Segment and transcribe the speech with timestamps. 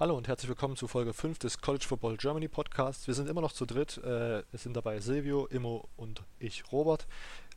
[0.00, 3.06] Hallo und herzlich willkommen zu Folge 5 des College Football Germany Podcasts.
[3.06, 3.98] Wir sind immer noch zu dritt.
[3.98, 7.06] Äh, es sind dabei Silvio, Immo und ich, Robert.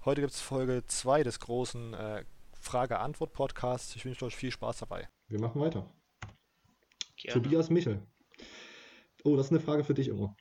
[0.04, 2.26] Heute gibt es Folge 2 des großen äh,
[2.60, 3.96] Frage-Antwort-Podcasts.
[3.96, 5.08] Ich wünsche euch viel Spaß dabei.
[5.30, 5.90] Wir machen weiter.
[7.16, 7.42] Gerne.
[7.42, 8.06] Tobias Michel.
[9.24, 10.36] Oh, das ist eine Frage für dich, Immo.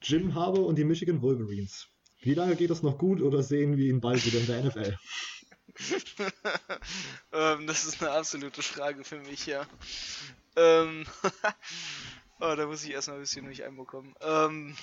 [0.00, 1.88] Jim Harbour und die Michigan Wolverines.
[2.22, 4.98] Wie lange geht das noch gut oder sehen wir ihn bald wieder in der NFL?
[7.32, 9.66] ähm, das ist eine absolute Frage für mich, ja.
[10.58, 11.06] Ähm,
[12.40, 14.14] oh, da muss ich erstmal ein bisschen durch einbekommen.
[14.20, 14.76] Ähm,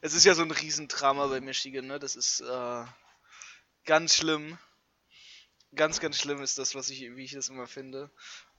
[0.00, 1.98] es ist ja so ein Riesendrama bei Michigan, ne?
[1.98, 2.84] Das ist äh,
[3.84, 4.58] ganz schlimm.
[5.74, 8.10] Ganz, ganz schlimm ist das, was ich, wie ich das immer finde.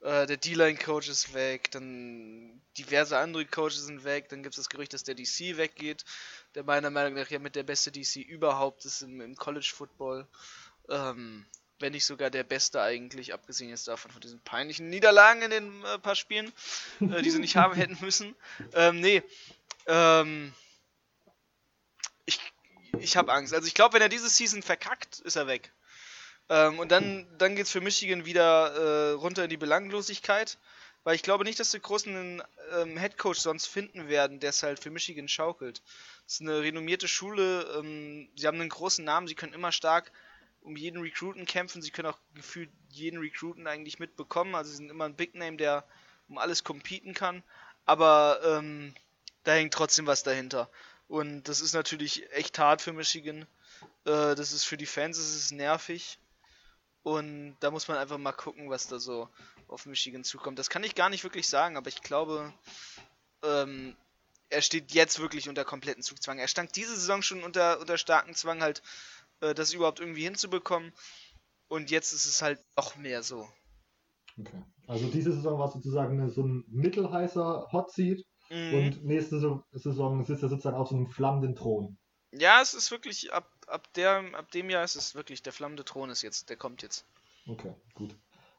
[0.01, 4.69] Äh, der D-Line-Coach ist weg, dann diverse andere Coaches sind weg, dann gibt es das
[4.69, 6.05] Gerücht, dass der DC weggeht,
[6.53, 10.27] der meiner Meinung nach ja mit der beste DC überhaupt ist im, im College-Football.
[10.89, 11.47] Ähm,
[11.79, 15.85] wenn nicht sogar der Beste eigentlich, abgesehen jetzt davon von diesen peinlichen Niederlagen in den
[15.85, 16.51] äh, paar Spielen,
[16.99, 18.35] äh, die sie nicht haben hätten müssen.
[18.73, 19.23] Ähm, nee,
[19.87, 20.53] ähm,
[22.25, 22.39] ich,
[22.99, 23.53] ich habe Angst.
[23.53, 25.71] Also ich glaube, wenn er diese Season verkackt, ist er weg.
[26.49, 30.57] Ähm, und dann, dann geht es für Michigan wieder äh, runter in die Belanglosigkeit,
[31.03, 34.79] weil ich glaube nicht, dass sie großen ähm, Headcoach sonst finden werden, der es halt
[34.79, 35.81] für Michigan schaukelt.
[36.27, 40.11] Es ist eine renommierte Schule, ähm, sie haben einen großen Namen, sie können immer stark
[40.61, 41.81] um jeden Recruiten kämpfen.
[41.81, 44.55] Sie können auch gefühlt jeden Recruiten eigentlich mitbekommen.
[44.55, 45.85] Also sie sind immer ein Big Name, der
[46.27, 47.43] um alles competen kann.
[47.85, 48.93] Aber ähm,
[49.43, 50.69] da hängt trotzdem was dahinter.
[51.07, 53.47] Und das ist natürlich echt hart für Michigan.
[54.05, 56.19] Äh, das ist für die Fans, das ist nervig.
[57.01, 59.29] Und da muss man einfach mal gucken, was da so
[59.67, 60.59] auf Michigan zukommt.
[60.59, 62.53] Das kann ich gar nicht wirklich sagen, aber ich glaube,
[63.43, 63.95] ähm,
[64.49, 66.39] er steht jetzt wirklich unter kompletten Zugzwang.
[66.39, 68.81] Er stand diese Saison schon unter, unter starken Zwang, halt
[69.41, 70.91] äh, das überhaupt irgendwie hinzubekommen.
[71.67, 73.47] Und jetzt ist es halt noch mehr so.
[74.39, 74.63] Okay.
[74.87, 78.73] Also diese Saison war sozusagen so ein mittelheißer Hot Seat mhm.
[78.73, 79.39] und nächste
[79.73, 81.97] Saison sitzt er sozusagen auf so einem flammenden Thron.
[82.31, 85.83] Ja, es ist wirklich, ab, ab, der, ab dem Jahr ist es wirklich, der flammende
[85.83, 87.05] Thron ist jetzt, der kommt jetzt.
[87.47, 88.15] Okay, gut.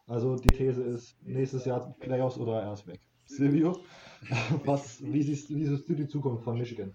[0.07, 3.01] Also die These ist, nächstes Jahr Playoffs oder er ist weg.
[3.27, 3.85] Silvio,
[4.65, 6.93] was, wie, siehst, wie siehst du die Zukunft von Michigan?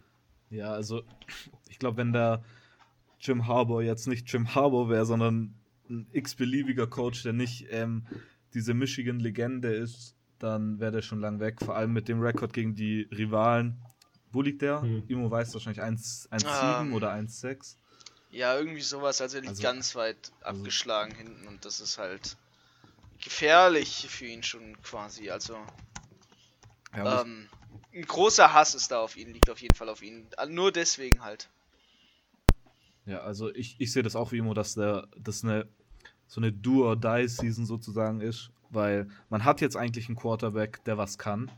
[0.50, 1.04] Ja, also
[1.70, 2.44] ich glaube, wenn da
[3.25, 5.56] Jim Harbour jetzt nicht Jim Harbour wäre, sondern
[5.90, 8.06] ein x-beliebiger Coach, der nicht ähm,
[8.53, 11.59] diese Michigan-Legende ist, dann wäre der schon lang weg.
[11.64, 13.78] Vor allem mit dem Rekord gegen die Rivalen.
[14.31, 14.81] Wo liegt der?
[14.81, 15.03] Hm.
[15.08, 16.85] Imo weiß wahrscheinlich 1,7 ah.
[16.94, 17.75] oder 1,6.
[18.31, 19.22] Ja, irgendwie sowas.
[19.22, 22.38] Also er liegt also, ganz weit also abgeschlagen also, hinten und das ist halt
[23.24, 25.30] gefährlich für ihn schon quasi.
[25.30, 25.58] Also
[26.96, 27.47] ja, ähm,
[27.94, 30.28] ein großer Hass ist da auf ihn, liegt auf jeden Fall auf ihn.
[30.50, 31.50] Nur deswegen halt.
[33.06, 35.68] Ja, also ich, ich sehe das auch wie immer, dass der, das eine
[36.28, 41.52] so eine Do-or-Die-Season sozusagen ist, weil man hat jetzt eigentlich einen Quarterback, der was kann.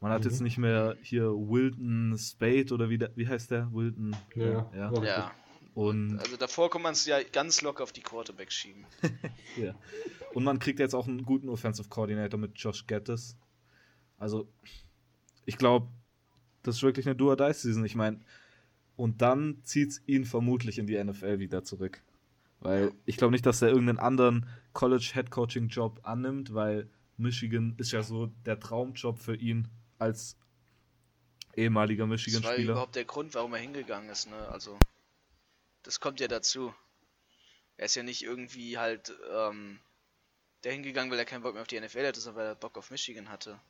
[0.00, 0.30] Man hat mhm.
[0.30, 3.72] jetzt nicht mehr hier Wilton Spade oder wie, der, wie heißt der?
[3.72, 4.16] Wilton.
[4.34, 4.70] Ja.
[4.74, 5.02] ja.
[5.02, 5.32] ja.
[5.74, 8.84] Und also davor kann man es ja ganz locker auf die Quarterbacks schieben.
[9.56, 9.74] ja.
[10.34, 13.36] Und man kriegt jetzt auch einen guten Offensive Coordinator mit Josh Gettis.
[14.18, 14.48] Also,
[15.46, 15.86] ich glaube,
[16.64, 17.84] das ist wirklich eine Do-or-Die-Season.
[17.84, 18.20] Ich meine,
[18.98, 22.02] und dann zieht es ihn vermutlich in die NFL wieder zurück.
[22.58, 27.74] Weil ich glaube nicht, dass er irgendeinen anderen College Head Coaching Job annimmt, weil Michigan
[27.78, 30.36] ist ja so der Traumjob für ihn als
[31.54, 32.56] ehemaliger Michigan-Spieler.
[32.56, 34.28] Das war überhaupt der Grund, warum er hingegangen ist.
[34.28, 34.36] Ne?
[34.48, 34.76] Also
[35.84, 36.74] das kommt ja dazu.
[37.76, 39.78] Er ist ja nicht irgendwie halt ähm,
[40.64, 42.76] der hingegangen, weil er keinen Bock mehr auf die NFL hatte, sondern weil er Bock
[42.76, 43.60] auf Michigan hatte.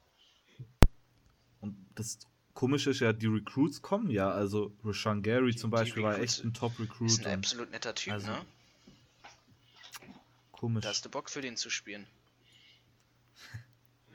[1.61, 2.19] Und das
[2.58, 4.32] komisch ist ja, die Recruits kommen ja.
[4.32, 7.08] Also Rashan Gary zum Beispiel war echt ein Top-Recruit.
[7.08, 8.44] Ist ein absolut netter Typ, also, ne?
[10.50, 10.82] Komisch.
[10.82, 12.04] Da hast du Bock für den zu spielen.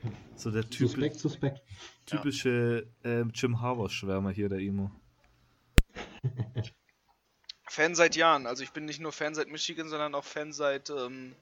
[0.36, 1.62] so der typ suspekt, suspekt.
[2.04, 3.20] typische ja.
[3.20, 4.90] äh, Jim Harbour-Schwärmer hier, der Emo.
[7.66, 8.46] Fan seit Jahren.
[8.46, 11.34] Also ich bin nicht nur Fan seit Michigan, sondern auch Fan seit ähm,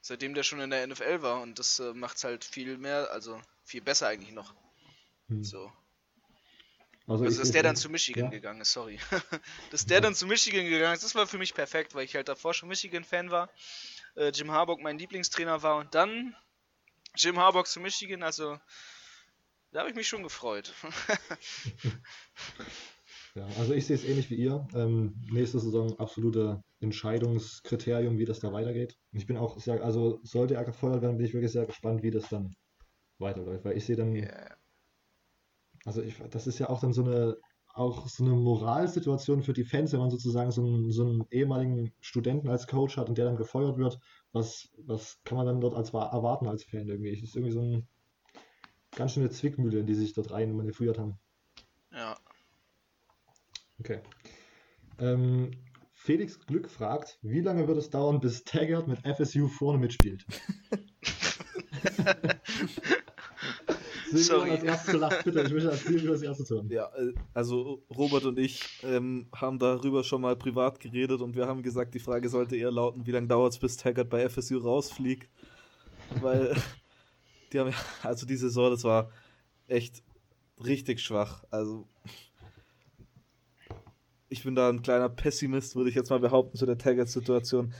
[0.00, 3.40] seitdem der schon in der NFL war und das äh, macht's halt viel mehr, also
[3.62, 4.52] viel besser eigentlich noch.
[5.28, 5.44] Hm.
[5.44, 5.70] So.
[7.10, 8.30] Also, also dass der dann zu Michigan ja.
[8.30, 9.00] gegangen ist, sorry.
[9.72, 10.00] dass der ja.
[10.00, 12.68] dann zu Michigan gegangen ist, das war für mich perfekt, weil ich halt davor schon
[12.68, 13.50] Michigan-Fan war.
[14.14, 16.36] Äh, Jim Harbaugh mein Lieblingstrainer war und dann
[17.16, 18.60] Jim Harbaugh zu Michigan, also
[19.72, 20.72] da habe ich mich schon gefreut.
[23.34, 24.68] ja, also ich sehe es ähnlich wie ihr.
[24.72, 28.96] Ähm, nächste Saison absolute Entscheidungskriterium, wie das da weitergeht.
[29.10, 32.12] Ich bin auch sehr, also sollte er gefeuert werden, bin ich wirklich sehr gespannt, wie
[32.12, 32.54] das dann
[33.18, 34.59] weiterläuft, weil ich sehe dann yeah
[35.84, 37.36] also ich, das ist ja auch dann so eine
[37.74, 41.92] auch so eine Moralsituation für die Fans, wenn man sozusagen so einen, so einen ehemaligen
[42.00, 44.00] Studenten als Coach hat und der dann gefeuert wird,
[44.32, 47.12] was, was kann man dann dort als erwarten als Fan irgendwie?
[47.12, 47.86] Das ist irgendwie so ein
[48.96, 51.18] ganz schöne Zwickmühle, in die sich dort rein manövriert haben.
[51.92, 52.16] Ja.
[53.78, 54.00] Okay.
[54.98, 55.52] Ähm,
[55.92, 60.26] Felix Glück fragt, wie lange wird es dauern, bis Taggart mit FSU vorne mitspielt?
[64.10, 64.50] Silvio Sorry.
[64.50, 65.42] als erstes lacht, bitte.
[65.42, 66.68] Ich möchte als Silvio als erstes hören.
[66.68, 71.46] Ja, äh, also Robert und ich ähm, haben darüber schon mal privat geredet und wir
[71.46, 74.58] haben gesagt, die Frage sollte eher lauten, wie lange dauert es, bis Taggart bei FSU
[74.58, 75.28] rausfliegt?
[76.20, 76.56] Weil
[77.52, 79.10] die haben ja, also die Saison, das war
[79.68, 80.02] echt
[80.64, 81.44] richtig schwach.
[81.50, 81.86] Also
[84.28, 87.72] ich bin da ein kleiner Pessimist, würde ich jetzt mal behaupten, zu der Taggart-Situation.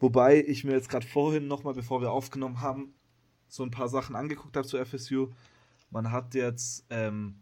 [0.00, 2.94] Wobei ich mir jetzt gerade vorhin nochmal, bevor wir aufgenommen haben,
[3.56, 5.30] so ein paar Sachen angeguckt habe zu FSU.
[5.90, 7.40] Man hat jetzt, ähm,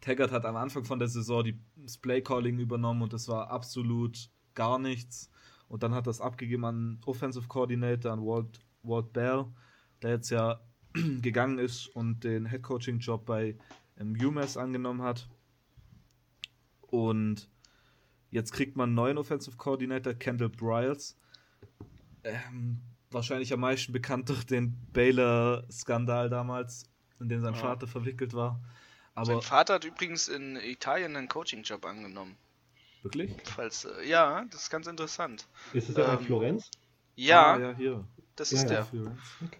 [0.00, 4.30] Taggart hat am Anfang von der Saison die, das Play-Calling übernommen und das war absolut
[4.54, 5.30] gar nichts.
[5.68, 9.46] Und dann hat das abgegeben an Offensive Coordinator, an Walt, Walt Bell,
[10.02, 10.60] der jetzt ja
[11.22, 13.56] gegangen ist und den Head-Coaching-Job bei
[13.98, 15.28] ähm, UMass angenommen hat.
[16.80, 17.50] Und
[18.30, 21.18] jetzt kriegt man einen neuen Offensive Coordinator, Kendall Bryles.
[22.24, 26.84] Ähm, wahrscheinlich am meisten bekannt durch den Baylor-Skandal damals,
[27.20, 27.60] in dem sein Ja.
[27.60, 28.60] Vater verwickelt war.
[29.14, 32.36] Aber Sein Vater hat übrigens in Italien einen Coaching-Job angenommen.
[33.02, 33.32] wirklich?
[33.44, 35.46] Falls, äh, ja, das ist ganz interessant.
[35.72, 36.70] Ist es ja in Ähm, Florenz?
[37.14, 38.04] Ja, Ah, ja, hier.
[38.36, 38.82] das Ja, ist ja.
[38.92, 39.16] der.
[39.44, 39.58] Okay.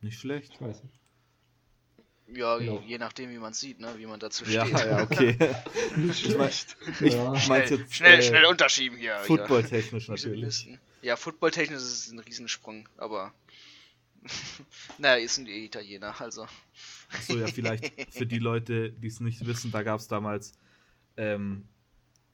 [0.00, 0.52] Nicht schlecht.
[0.54, 0.82] Ich weiß.
[2.34, 2.82] Ja, Genau.
[2.86, 4.78] je nachdem, wie man sieht, ne, wie man dazu Ja, steht.
[4.78, 5.36] ja, okay.
[5.96, 6.76] Nicht Ich mein- schlecht.
[7.00, 7.36] Ich Ja.
[7.38, 9.16] Schnell, jetzt schnell, äh, schnell unterschieben hier.
[9.24, 10.68] Football-technisch Ja, natürlich.
[11.02, 13.32] ja footballtechnisch ist es ein Riesensprung, aber.
[14.98, 16.46] naja, ist sind die Italiener, also.
[17.12, 20.52] Achso, ja, vielleicht für die Leute, die es nicht wissen, da gab es damals
[21.16, 21.64] ähm,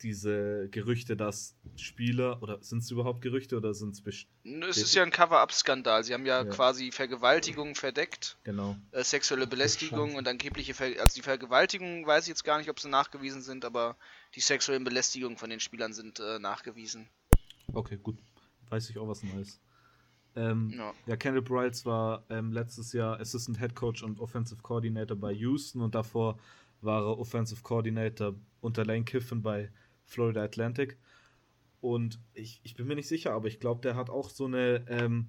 [0.02, 4.26] diese Gerüchte, dass Spieler, oder sind es überhaupt Gerüchte oder sind es
[4.68, 6.04] Es ist ja ein Cover-Up-Skandal.
[6.04, 6.50] Sie haben ja, Ja.
[6.50, 8.76] quasi Vergewaltigung verdeckt, genau.
[8.92, 12.80] äh, sexuelle Belästigung und angebliche Ver also die Vergewaltigung weiß ich jetzt gar nicht, ob
[12.80, 13.96] sie nachgewiesen sind, aber
[14.34, 17.08] die sexuellen Belästigungen von den Spielern sind äh, nachgewiesen.
[17.72, 18.18] Okay, gut.
[18.68, 19.60] Weiß ich auch was Neues.
[20.34, 20.92] Ähm, Ja.
[21.06, 25.80] Ja, Kendall Bryles war ähm, letztes Jahr Assistant Head Coach und Offensive Coordinator bei Houston
[25.80, 26.38] und davor
[26.82, 29.70] war er Offensive Coordinator unter Lane Kiffin bei
[30.06, 30.98] Florida Atlantic.
[31.80, 34.84] Und ich, ich bin mir nicht sicher, aber ich glaube, der hat auch so eine,
[34.88, 35.28] ähm,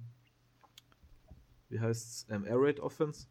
[1.69, 3.27] wie heißt's, ähm, Air Raid Offense.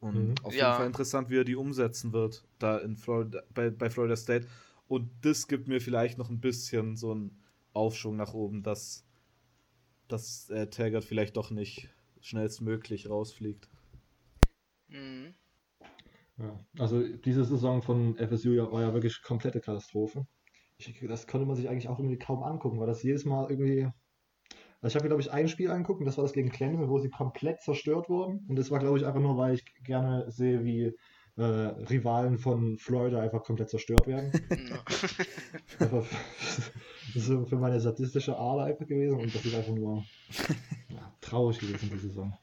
[0.00, 0.34] Und Mhm.
[0.44, 0.66] auf Ja.
[0.66, 4.46] jeden Fall interessant, wie er die umsetzen wird, da in Florida, bei, bei Florida State.
[4.88, 7.40] Und das gibt mir vielleicht noch ein bisschen so einen
[7.72, 9.04] Aufschwung nach oben, dass,
[10.08, 11.88] dass äh, Taggart vielleicht doch nicht
[12.20, 13.68] schnellstmöglich rausfliegt.
[14.88, 15.34] Mhm.
[16.42, 20.26] Ja, also diese Saison von FSU war ja wirklich komplette Katastrophe.
[20.76, 23.88] Ich, das konnte man sich eigentlich auch irgendwie kaum angucken, weil das jedes Mal irgendwie.
[24.80, 26.88] Also ich habe mir, glaube ich, ein Spiel angeguckt und das war das gegen Clemson,
[26.88, 28.44] wo sie komplett zerstört wurden.
[28.48, 30.92] Und das war, glaube ich, einfach nur, weil ich gerne sehe, wie
[31.36, 34.32] äh, Rivalen von Florida einfach komplett zerstört werden.
[35.78, 36.04] Einfach,
[37.14, 40.04] das ist für meine sadistische Ader einfach gewesen und das ist einfach nur
[40.90, 42.36] ja, traurig gewesen, die Saison.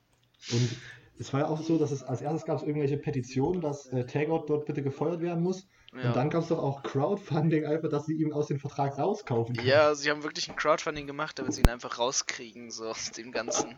[0.52, 0.76] Und
[1.20, 4.06] es war ja auch so, dass es als erstes gab es irgendwelche Petitionen, dass äh,
[4.06, 5.68] Tagout dort bitte gefeuert werden muss.
[5.94, 6.08] Ja.
[6.08, 9.56] Und dann gab es doch auch Crowdfunding, einfach, dass sie ihn aus dem Vertrag rauskaufen
[9.56, 9.68] können.
[9.68, 13.34] Ja, sie haben wirklich ein Crowdfunding gemacht, damit sie ihn einfach rauskriegen, so aus dem
[13.34, 13.76] Ganzen.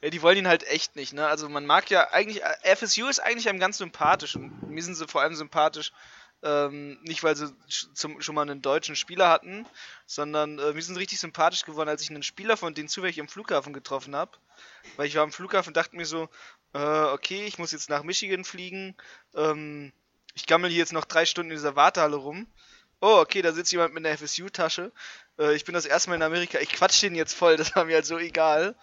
[0.00, 1.26] Ja, die wollen ihn halt echt nicht, ne?
[1.26, 4.94] Also man mag ja eigentlich, äh, FSU ist eigentlich einem ganz sympathisch und mir sind
[4.94, 5.92] sie vor allem sympathisch,
[6.42, 7.54] ähm, nicht weil sie
[7.94, 9.66] zum, schon mal einen deutschen Spieler hatten,
[10.06, 13.28] sondern äh, mir sind richtig sympathisch geworden, als ich einen Spieler von denen zufällig am
[13.28, 14.32] Flughafen getroffen habe.
[14.96, 16.28] Weil ich war am Flughafen und dachte mir so,
[16.72, 18.96] äh, okay, ich muss jetzt nach Michigan fliegen,
[19.34, 19.92] ähm,
[20.34, 22.46] ich gammel hier jetzt noch drei Stunden in dieser Wartehalle rum.
[23.00, 24.92] Oh, okay, da sitzt jemand mit einer FSU-Tasche.
[25.38, 26.58] Äh, ich bin das erste Mal in Amerika.
[26.60, 28.76] Ich quatsch den jetzt voll, das war mir halt so egal.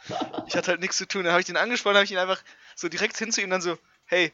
[0.47, 1.23] Ich hatte halt nichts zu tun.
[1.23, 2.41] Dann habe ich den angesprochen, habe ich ihn einfach
[2.75, 4.33] so direkt hin zu ihm dann so, hey,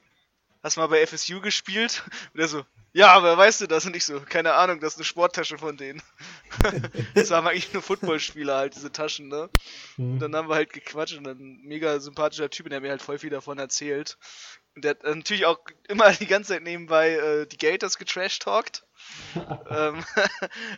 [0.63, 2.03] hast du mal bei FSU gespielt?
[2.33, 3.85] Und er so, ja, aber weißt du das?
[3.85, 6.01] Und ich so, keine Ahnung, das ist eine Sporttasche von denen.
[7.15, 9.49] das waren eigentlich nur Footballspieler halt, diese Taschen, ne?
[9.95, 10.13] Hm.
[10.13, 12.91] Und dann haben wir halt gequatscht und dann ein mega sympathischer Typ, der hat mir
[12.91, 14.17] halt voll viel davon erzählt.
[14.75, 18.85] Und der hat äh, natürlich auch immer die ganze Zeit nebenbei äh, die Gators getrash-talkt.
[19.69, 20.03] ähm,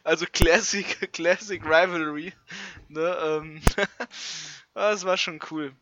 [0.04, 2.34] also Classic, Classic Rivalry.
[2.88, 3.62] Ne, ähm,
[4.74, 5.75] das war schon cool.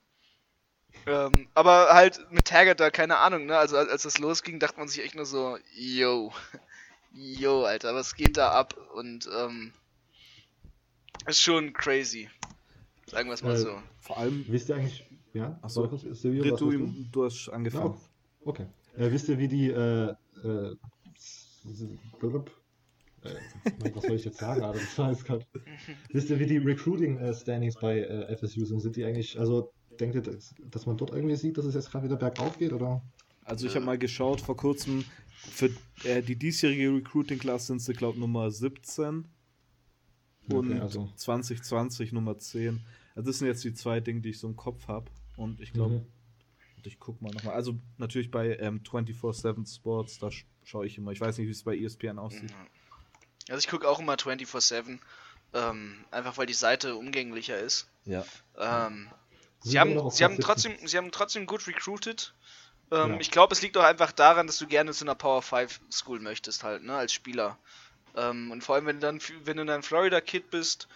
[1.06, 3.58] Ähm, aber halt mit Taggart da, keine Ahnung, ne?
[3.58, 6.32] Also als, das losging, dachte man sich echt nur so, yo,
[7.14, 8.76] yo, Alter, was geht da ab?
[8.96, 9.74] Und ähm,
[11.28, 12.30] ist schon crazy.
[13.08, 13.82] Sagen wir es mal Äh, so.
[14.00, 15.60] Vor allem, Wisst ihr eigentlich, ja?
[15.62, 15.92] Ach so.
[15.92, 18.00] Was- Silvio, was du, ihm, du hast Ja, angefangen.
[18.46, 18.66] okay.
[18.98, 20.76] Äh, wisst ihr, wie die äh, äh, äh,
[23.80, 24.62] Mann, was soll ich jetzt sagen?
[24.62, 25.48] Grad.
[26.10, 28.80] Wisst ihr, wie die Recruiting-Standings bei äh, FSU sind?
[28.82, 31.92] Sind die eigentlich, also denkt ihr, dass, dass man dort irgendwie sieht, dass es jetzt
[31.92, 32.74] gerade wieder bergauf geht?
[32.74, 33.02] Oder?
[33.46, 35.04] Also ich habe mal geschaut vor kurzem,
[35.36, 35.70] für
[36.06, 39.26] äh, die diesjährige Recruiting-Class sind sie, glaube ich, Nummer 17
[40.50, 41.10] und Okay, also.
[41.16, 42.82] 2020 Nummer 10.
[43.16, 45.10] Also das sind jetzt die zwei Dinge, die ich so im Kopf habe.
[45.38, 46.06] Und ich glaube, Mhm.
[46.86, 47.56] ich gucke mal nochmal.
[47.56, 51.12] Also natürlich bei ähm, 24-7 Sports, da sch schaue ich immer.
[51.12, 52.54] Ich weiß nicht, wie es bei ESPN aussieht.
[53.50, 55.00] Also ich gucke auch immer 24-7,
[55.54, 57.90] ähm, einfach weil die Seite umgänglicher ist.
[58.06, 58.26] Ja.
[58.58, 59.10] Ähm,
[59.64, 62.34] sie haben, sie haben trotzdem, sie haben trotzdem gut recruited.
[62.92, 63.20] Ähm, Ja.
[63.20, 66.20] Ich glaube, es liegt auch einfach daran, dass du gerne zu einer Power 5 School
[66.20, 67.58] möchtest halt, ne, als Spieler.
[68.16, 70.88] Ähm, und vor allem, wenn du dann, wenn du dann Florida Kid bist,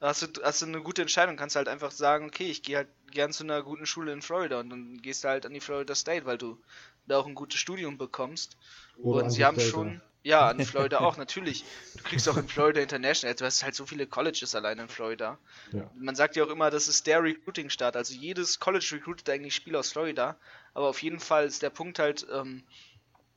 [0.00, 2.88] hast du, hast du eine gute Entscheidung, kannst halt einfach sagen, okay, ich gehe halt
[3.10, 5.94] gern zu einer guten Schule in Florida und dann gehst du halt an die Florida
[5.94, 6.58] State, weil du
[7.06, 8.56] da auch ein gutes Studium bekommst.
[8.98, 11.64] Oder und sie haben State, schon, ja, an Florida auch, natürlich.
[11.96, 15.38] Du kriegst auch in Florida International, du hast halt so viele Colleges allein in Florida.
[15.72, 15.88] Ja.
[15.94, 17.94] Man sagt ja auch immer, das ist der Recruiting-Start.
[17.94, 20.36] Also jedes College recruitet eigentlich Spieler aus Florida.
[20.74, 22.64] Aber auf jeden Fall ist der Punkt halt, ähm,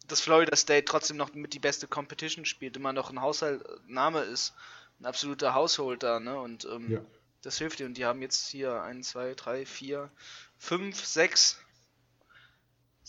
[0.07, 4.55] dass Florida State trotzdem noch mit die beste Competition spielt, immer noch ein Haushaltname ist,
[4.99, 6.39] ein absoluter Household da, ne?
[6.39, 7.01] Und ähm, Ja.
[7.43, 7.85] das hilft dir.
[7.85, 10.09] Und die haben jetzt hier 1, 2, 3, 4,
[10.57, 11.59] 5, 6,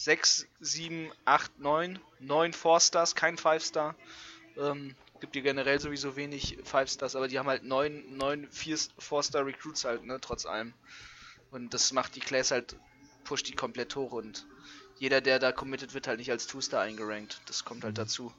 [0.00, 3.94] 6, 7, 8, 9, 9 Four-Stars, kein Five-Star.
[4.56, 9.44] Ähm, gibt dir generell sowieso wenig Five-Stars, aber die haben halt 9, 9 4 Four-Star
[9.44, 10.72] Recruits halt, ne, trotz allem.
[11.50, 12.76] Und das macht die Class halt,
[13.24, 14.46] pusht die komplett hoch und
[14.98, 17.42] jeder, der da committed wird, halt nicht als Two-Star eingerankt.
[17.44, 18.32] Das kommt halt dazu.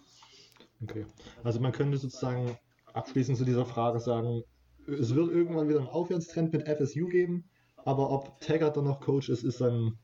[0.82, 1.06] Okay.
[1.44, 2.58] Also man könnte sozusagen
[2.94, 4.44] abschließend zu dieser Frage sagen,
[4.88, 9.30] es wird irgendwann wieder einen Aufwärtstrend mit FSU geben, aber ob Taggart dann noch Coach
[9.30, 10.00] ist, ist dann.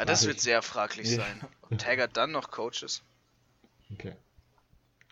[0.00, 1.16] Ja, das wird sehr fraglich Ja.
[1.18, 1.42] sein.
[1.60, 3.02] Ob Taggart dann noch Coach ist.
[3.92, 4.14] Okay.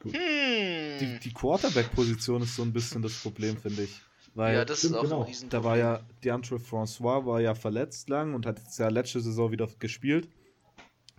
[0.03, 0.13] Hm.
[0.13, 4.01] Die, die Quarterback-Position ist so ein bisschen das Problem, finde ich.
[4.35, 5.21] Weil ja, das Stimmt, ist auch genau.
[5.21, 5.51] ein Riesen.
[5.51, 9.51] da war ja Deandre François war ja verletzt lang und hat jetzt ja letzte Saison
[9.51, 10.29] wieder gespielt.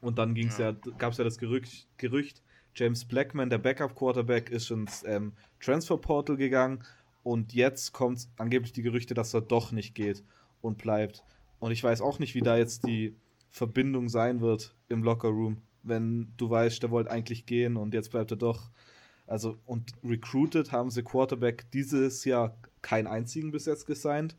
[0.01, 0.71] Und dann ging's ja.
[0.97, 2.41] gab es ja das Gerücht, Gerücht,
[2.73, 6.83] James Blackman, der Backup-Quarterback, ist ins ähm, Transfer-Portal gegangen.
[7.21, 10.23] Und jetzt kommt angeblich die Gerüchte, dass er doch nicht geht
[10.61, 11.23] und bleibt.
[11.59, 13.15] Und ich weiß auch nicht, wie da jetzt die
[13.51, 18.31] Verbindung sein wird im Locker-Room, wenn du weißt, der wollte eigentlich gehen und jetzt bleibt
[18.31, 18.69] er doch.
[19.27, 24.35] Also, und recruited haben sie Quarterback dieses Jahr keinen einzigen bis jetzt gesigned.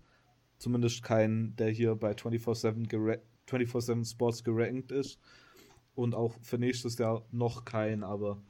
[0.58, 5.18] Zumindest keinen, der hier bei 24-7 gera- 24/7 Sports gerankt ist.
[5.94, 8.42] Und auch für nächstes Jahr noch kein, aber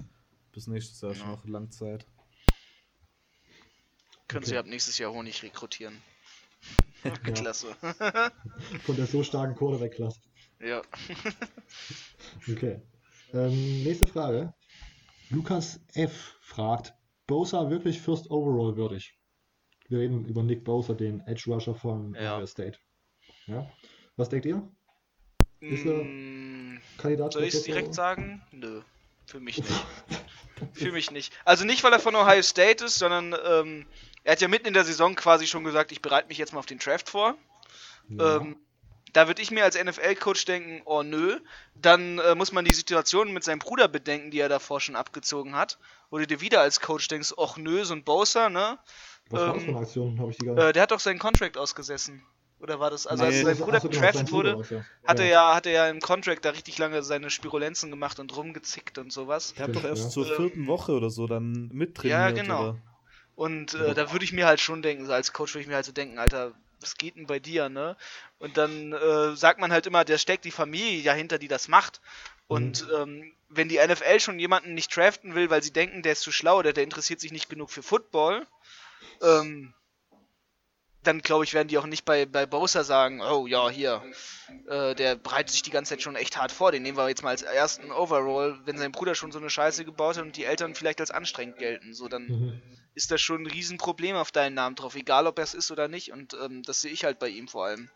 [0.53, 1.29] bis nächstes Jahr ist Ja.
[1.29, 2.07] noch Langzeit.
[4.29, 4.51] Können Okay.
[4.51, 5.97] sie ab nächstes Jahr Honig rekrutieren.
[7.35, 7.75] Klasse.
[8.85, 10.21] Von der so starken Quarterback-Klasse.
[10.61, 10.83] Ja.
[12.51, 12.81] Okay.
[13.33, 14.53] Ähm, nächste Frage.
[15.31, 16.37] Lukas F.
[16.41, 16.95] fragt,
[17.27, 19.17] Bosa wirklich First Overall würdig?
[19.89, 22.37] Wir reden über Nick Bosa, den Edge Rusher von Ja.
[22.37, 22.79] Ohio State.
[23.47, 23.71] Ja?
[24.17, 24.69] Was denkt ihr?
[25.61, 27.95] Ist er Mm, Kandidat Soll ich es direkt Overall?
[27.95, 28.43] sagen?
[28.51, 28.81] Nö.
[29.27, 29.71] Für mich nicht.
[30.75, 31.33] Für mich nicht.
[31.45, 33.87] Also nicht, weil er von Ohio State ist, sondern ähm,
[34.25, 36.59] er hat ja mitten in der Saison quasi schon gesagt, ich bereite mich jetzt mal
[36.59, 37.37] auf den Draft vor.
[38.09, 38.37] Ja.
[38.39, 38.57] Ähm,
[39.13, 41.39] da würde ich mir als NFL-Coach denken, oh nö.
[41.75, 45.57] Dann äh, muss man die Situation mit seinem Bruder bedenken, die er davor schon abgezogen
[45.57, 45.79] hat.
[46.11, 48.79] Wo du dir wieder als Coach denkst, och nö, so ein Bowser, ne?
[49.31, 50.31] Was war das ähm, für eine Aktion?
[50.31, 50.65] Ich die gar nicht.
[50.65, 52.23] Äh, der hat doch seinen Contract ausgesessen.
[52.61, 53.43] Oder war das, also als Nee.
[53.45, 53.81] sein Achso, Bruder
[54.13, 54.85] sein Bruder wurde, war's, ja.
[55.07, 55.25] hat Ja.
[55.25, 58.99] er ja, hat er ja im Contract da richtig lange seine Spirulenzen gemacht und rumgezickt
[58.99, 59.55] und sowas.
[59.55, 60.09] Der hat doch erst ja.
[60.11, 62.21] zur vierten Woche oder so dann mittrainiert.
[62.21, 62.61] Ja, genau.
[62.63, 62.77] Oder?
[63.35, 63.87] Und Ja.
[63.87, 65.87] äh, da würde ich mir halt schon denken, so als Coach würde ich mir halt
[65.87, 67.97] so denken, Alter, was geht denn bei dir, ne?
[68.39, 72.01] Und dann äh, sagt man halt immer, der steckt die Familie dahinter, die das macht.
[72.47, 76.23] Und ähm, wenn die NFL schon jemanden nicht draften will, weil sie denken, der ist
[76.23, 78.47] zu schlau oder der interessiert sich nicht genug für Football,
[79.23, 79.73] ähm,
[81.03, 84.03] dann glaube ich, werden die auch nicht bei, bei Bowser sagen, oh ja, hier,
[84.67, 87.23] äh, der bereitet sich die ganze Zeit schon echt hart vor, den nehmen wir jetzt
[87.23, 90.45] mal als ersten Overall, wenn sein Bruder schon so eine Scheiße gebaut hat und die
[90.45, 91.95] Eltern vielleicht als anstrengend gelten.
[91.95, 92.63] So, dann Mhm.
[92.95, 95.89] ist das schon ein Riesenproblem auf deinen Namen drauf, egal ob er es ist oder
[95.89, 96.13] nicht.
[96.13, 97.91] Und ähm, das sehe ich halt bei ihm vor allem.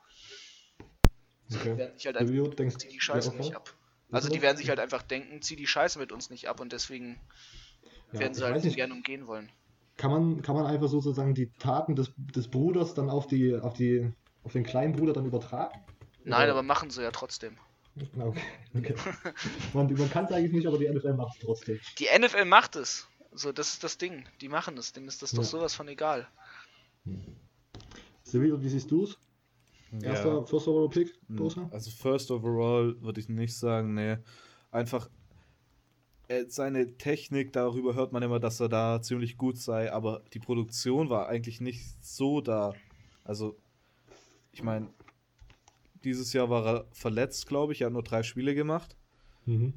[1.48, 1.76] Die Okay.
[1.76, 3.74] werden sich halt einfach, Silvio, denkst zieh die Scheiße nicht ab.
[4.12, 6.72] Also die werden sich halt einfach denken, zieh die Scheiße mit uns nicht ab und
[6.72, 7.18] deswegen
[8.12, 9.50] Ja, werden sie halt nicht, gerne umgehen wollen.
[9.96, 13.74] Kann man, kann man einfach sozusagen die Taten des, des Bruders dann auf die, auf
[13.74, 15.78] die, auf den kleinen Bruder dann übertragen?
[16.24, 17.56] Nein, Oder- aber machen sie ja trotzdem.
[18.18, 18.40] Okay,
[18.76, 18.94] okay.
[19.72, 21.78] Man, man kann es eigentlich nicht, aber die NFL macht es trotzdem.
[22.00, 23.06] Die NFL macht es.
[23.32, 24.24] So, das ist das Ding.
[24.40, 24.92] Die machen es.
[24.92, 25.48] Denen ist das doch Ja.
[25.48, 26.26] sowas von egal.
[28.24, 29.16] Silvio, wie siehst du es?
[30.02, 31.68] Erster First Overall Pick, Bosa?
[31.70, 34.16] Also First Overall würde ich nicht sagen, nee.
[34.72, 35.08] Einfach
[36.48, 41.10] seine Technik, darüber hört man immer, dass er da ziemlich gut sei, aber die Produktion
[41.10, 42.74] war eigentlich nicht so da.
[43.24, 43.56] Also,
[44.52, 44.88] ich meine,
[46.02, 48.96] dieses Jahr war er verletzt, glaube ich, er hat nur drei Spiele gemacht.
[49.46, 49.74] Mhm.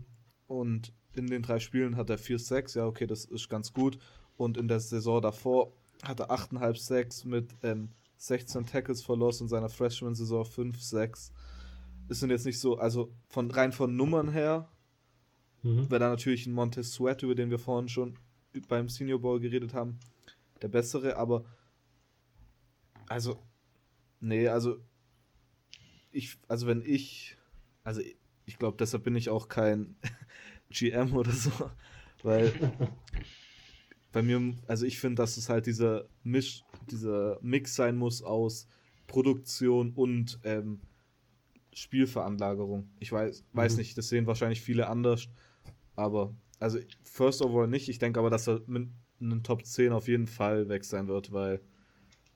[0.47, 3.97] Und in den drei Spielen hat er 4 6 ja, okay, das ist ganz gut.
[4.37, 5.73] Und in der Saison davor
[6.03, 11.31] hat er 8,5 6 mit ähm, 16 Tackles verloren in seiner Freshman-Saison 5 6.
[12.07, 14.69] Das sind jetzt nicht so, also von rein von Nummern her,
[15.63, 15.89] mhm.
[15.89, 18.17] wäre da natürlich ein Montez Sweat, über den wir vorhin schon
[18.67, 19.99] beim Senior Bowl geredet haben,
[20.61, 21.45] der bessere, aber
[23.07, 23.41] also,
[24.19, 24.77] nee, also
[26.11, 27.37] ich, also wenn ich,
[27.83, 28.01] also
[28.45, 29.95] ich glaube, deshalb bin ich auch kein
[30.69, 31.51] GM oder so,
[32.23, 32.51] weil
[34.11, 38.67] bei mir, also ich finde, dass es halt dieser Misch, dieser Mix sein muss aus
[39.05, 40.81] Produktion und ähm,
[41.73, 42.89] Spielveranlagerung.
[42.99, 43.77] Ich weiß, weiß mhm.
[43.77, 45.29] nicht, das sehen wahrscheinlich viele anders,
[45.97, 47.89] aber also First Overall nicht.
[47.89, 48.89] Ich denke aber, dass er mit
[49.19, 51.61] einem Top 10 auf jeden Fall weg sein wird, weil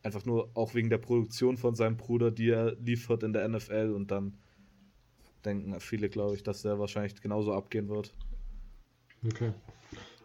[0.03, 3.93] einfach nur auch wegen der Produktion von seinem Bruder, die er liefert in der NFL
[3.95, 4.37] und dann
[5.45, 8.13] denken viele, glaube ich, dass der wahrscheinlich genauso abgehen wird.
[9.25, 9.53] Okay.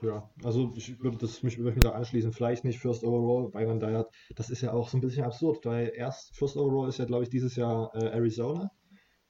[0.03, 3.81] Ja, also ich würde das mich, mich da anschließen, vielleicht nicht First Overall, weil man
[3.81, 6.99] da ja, das ist ja auch so ein bisschen absurd, weil erst First Overall ist
[6.99, 8.71] ja, glaube ich, dieses Jahr äh, Arizona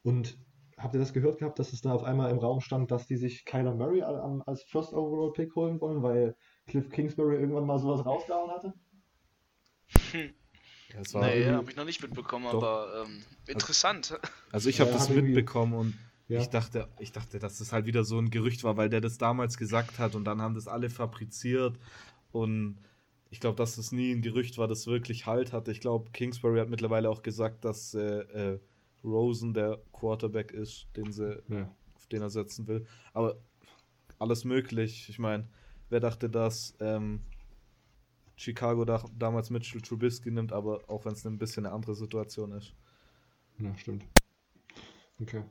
[0.03, 0.37] und
[0.77, 3.17] habt ihr das gehört gehabt, dass es da auf einmal im Raum stand, dass die
[3.17, 8.05] sich Kyler Murray als First Overall Pick holen wollen, weil Cliff Kingsbury irgendwann mal sowas
[8.05, 8.75] rausgehauen hatte?
[10.13, 10.35] Hm.
[10.93, 12.63] Ja, das war nee, habe ich noch nicht mitbekommen, Doch.
[12.63, 14.19] aber ähm, interessant.
[14.53, 15.95] Also ich habe ja, das mitbekommen und
[16.29, 16.41] ja.
[16.41, 19.19] ich dachte, ich dachte, dass das halt wieder so ein Gerücht war, weil der das
[19.19, 21.79] damals gesagt hat und dann haben das alle fabriziert
[22.33, 22.79] und
[23.31, 25.73] ich glaube, dass das nie ein Gerücht war, das wirklich Halt hatte.
[25.73, 28.61] Ich glaube, Kingsbury hat mittlerweile auch gesagt, dass äh, äh,
[29.07, 31.71] Rosen der Quarterback ist, den sie, ja.
[31.95, 32.87] auf den er setzen will.
[33.13, 33.37] Aber
[34.19, 35.09] alles möglich.
[35.09, 35.49] Ich meine,
[35.89, 37.21] wer dachte, dass ähm,
[38.37, 42.53] Chicago da, damals Mitchell Trubisky nimmt, aber auch wenn es ein bisschen eine andere Situation
[42.53, 42.75] ist.
[43.59, 44.05] Ja, stimmt.
[45.21, 45.43] Okay.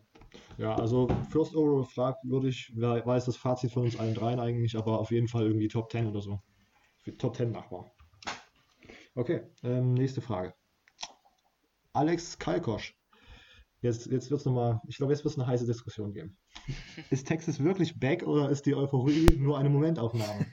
[0.57, 4.77] Ja, also First Overall fragt, würde ich, weiß das Fazit von uns allen dreien eigentlich,
[4.77, 6.41] aber auf jeden Fall irgendwie Top 10 oder so.
[7.17, 7.91] Top 10 machbar.
[9.15, 10.53] Okay, ähm, nächste Frage.
[11.93, 12.93] Alex Kalkosch.
[13.85, 16.35] Jetzt, jetzt wird es nochmal, ich glaube, jetzt wird es eine heiße Diskussion geben.
[17.11, 20.47] Ist Texas wirklich back oder ist die Euphorie nur eine Momentaufnahme?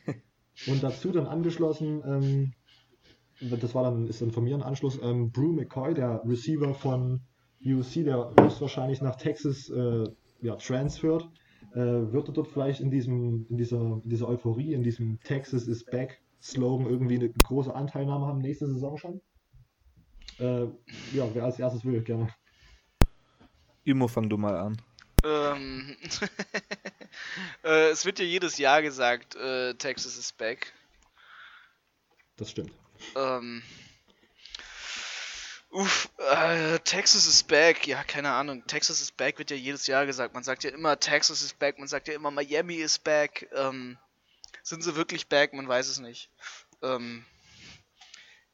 [0.67, 2.53] Und dazu dann angeschlossen, ähm,
[3.59, 7.23] das war dann, ist dann von mir ein Anschluss, ähm, Brew McCoy, der Receiver von
[7.65, 10.05] UC, der höchstwahrscheinlich nach Texas äh,
[10.43, 11.27] ja, transfert,
[11.73, 15.67] äh, wird er dort vielleicht in diesem, in dieser, in dieser Euphorie, in diesem Texas
[15.69, 19.23] is back Slogan irgendwie eine große Anteilnahme haben nächste Saison schon?
[20.39, 20.67] Äh,
[21.15, 22.29] ja, wer als erstes will, gerne.
[23.85, 24.83] Imo, fang du mal an.
[25.25, 25.97] Ähm,
[27.65, 30.73] äh, es wird ja jedes Jahr gesagt, äh, Texas is back.
[32.37, 32.73] Das stimmt.
[33.15, 33.63] Ähm,
[35.71, 37.87] uff, äh, Texas is back.
[37.87, 38.67] Ja, keine Ahnung.
[38.67, 40.35] Texas is back wird ja jedes Jahr gesagt.
[40.35, 41.79] Man sagt ja immer Texas is back.
[41.79, 43.49] Man sagt ja immer Miami is back.
[43.53, 43.99] Ähm,
[44.63, 45.53] sind sie wirklich back?
[45.53, 46.31] Man weiß es nicht.
[46.83, 47.25] Ähm,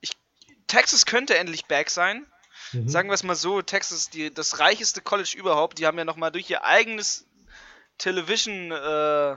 [0.00, 0.12] ich,
[0.66, 2.26] Texas könnte endlich back sein.
[2.72, 2.88] Mhm.
[2.88, 6.32] Sagen wir es mal so, Texas, die, das reicheste College überhaupt, die haben ja nochmal
[6.32, 7.26] durch ihr eigenes
[7.98, 9.36] Television äh,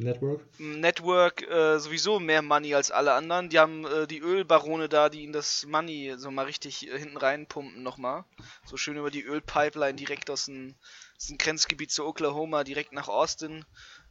[0.00, 3.50] Network, Network äh, sowieso mehr Money als alle anderen.
[3.50, 7.18] Die haben äh, die Ölbarone da, die ihnen das Money so mal richtig äh, hinten
[7.18, 8.24] reinpumpen nochmal.
[8.64, 10.74] So schön über die Ölpipeline direkt aus dem,
[11.18, 13.64] aus dem Grenzgebiet zu Oklahoma, direkt nach Austin,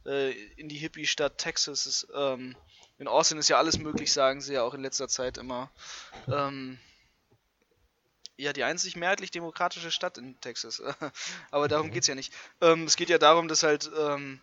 [0.06, 1.86] äh, in die Hippie-Stadt Texas.
[1.86, 2.56] Ist, ähm,
[2.98, 5.70] in Austin ist ja alles möglich, sagen sie ja auch in letzter Zeit immer.
[6.28, 6.78] Ähm,
[8.40, 10.82] ja die einzig mehrheitlich demokratische Stadt in Texas.
[11.50, 11.94] Aber darum okay.
[11.94, 12.32] geht es ja nicht.
[12.60, 14.40] Ähm, es geht ja darum, dass halt ähm,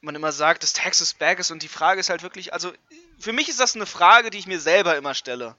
[0.00, 2.72] man immer sagt, dass Texas back ist und die Frage ist halt wirklich, also
[3.18, 5.56] für mich ist das eine Frage, die ich mir selber immer stelle.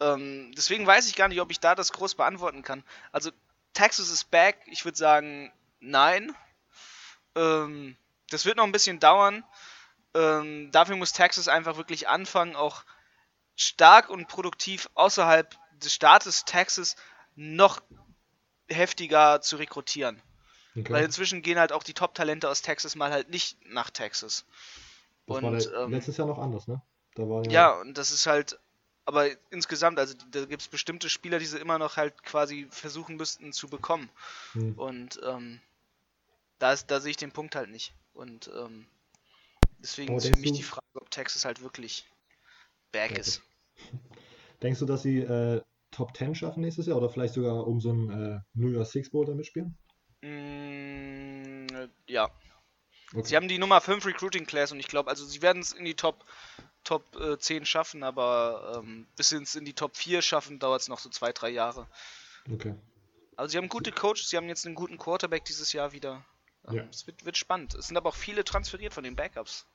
[0.00, 2.82] Ähm, deswegen weiß ich gar nicht, ob ich da das groß beantworten kann.
[3.12, 3.30] Also
[3.74, 6.34] Texas ist back, ich würde sagen, nein.
[7.34, 7.96] Ähm,
[8.30, 9.44] das wird noch ein bisschen dauern.
[10.14, 12.84] Ähm, dafür muss Texas einfach wirklich anfangen, auch
[13.56, 16.96] stark und produktiv außerhalb des Staates Texas
[17.36, 17.82] noch
[18.68, 20.20] heftiger zu rekrutieren.
[20.76, 20.92] Okay.
[20.92, 24.44] Weil inzwischen gehen halt auch die Top-Talente aus Texas mal halt nicht nach Texas.
[25.26, 26.82] Das und, der, ähm, letztes Jahr noch anders, ne?
[27.16, 28.58] Ja, ja, und das ist halt,
[29.04, 33.16] aber insgesamt, also da gibt es bestimmte Spieler, die sie immer noch halt quasi versuchen
[33.16, 34.10] müssten zu bekommen.
[34.52, 34.76] Hm.
[34.76, 35.60] Und ähm,
[36.58, 37.94] da, ist, da sehe ich den Punkt halt nicht.
[38.14, 38.86] Und ähm,
[39.78, 42.04] deswegen ist für mich die Frage, ob Texas halt wirklich
[42.90, 43.20] back okay.
[43.20, 43.42] ist.
[44.64, 45.60] Denkst du, dass sie äh,
[45.92, 49.10] Top 10 schaffen nächstes Jahr oder vielleicht sogar um so ein äh, New Year Six
[49.10, 49.78] Bowl da mitspielen?
[50.22, 51.66] Mm,
[52.08, 52.30] ja.
[53.12, 53.22] Okay.
[53.28, 55.84] Sie haben die Nummer 5 Recruiting Class und ich glaube, also sie werden es in
[55.84, 56.24] die Top,
[56.82, 60.80] Top äh, 10 schaffen, aber ähm, bis sie es in die Top 4 schaffen, dauert
[60.80, 61.86] es noch so zwei, drei Jahre.
[62.50, 62.74] Okay.
[63.36, 66.24] Also sie haben gute Coaches, sie haben jetzt einen guten Quarterback dieses Jahr wieder.
[66.68, 66.84] Ähm, Ja.
[66.90, 67.74] Es wird, wird spannend.
[67.74, 69.66] Es sind aber auch viele transferiert von den Backups.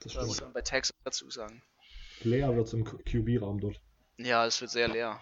[0.00, 0.48] Das Das muss stimmt.
[0.48, 1.62] man bei Texas dazu sagen.
[2.22, 3.80] Leer wird es im QB-Raum dort.
[4.22, 5.18] Ja, es wird sehr leer.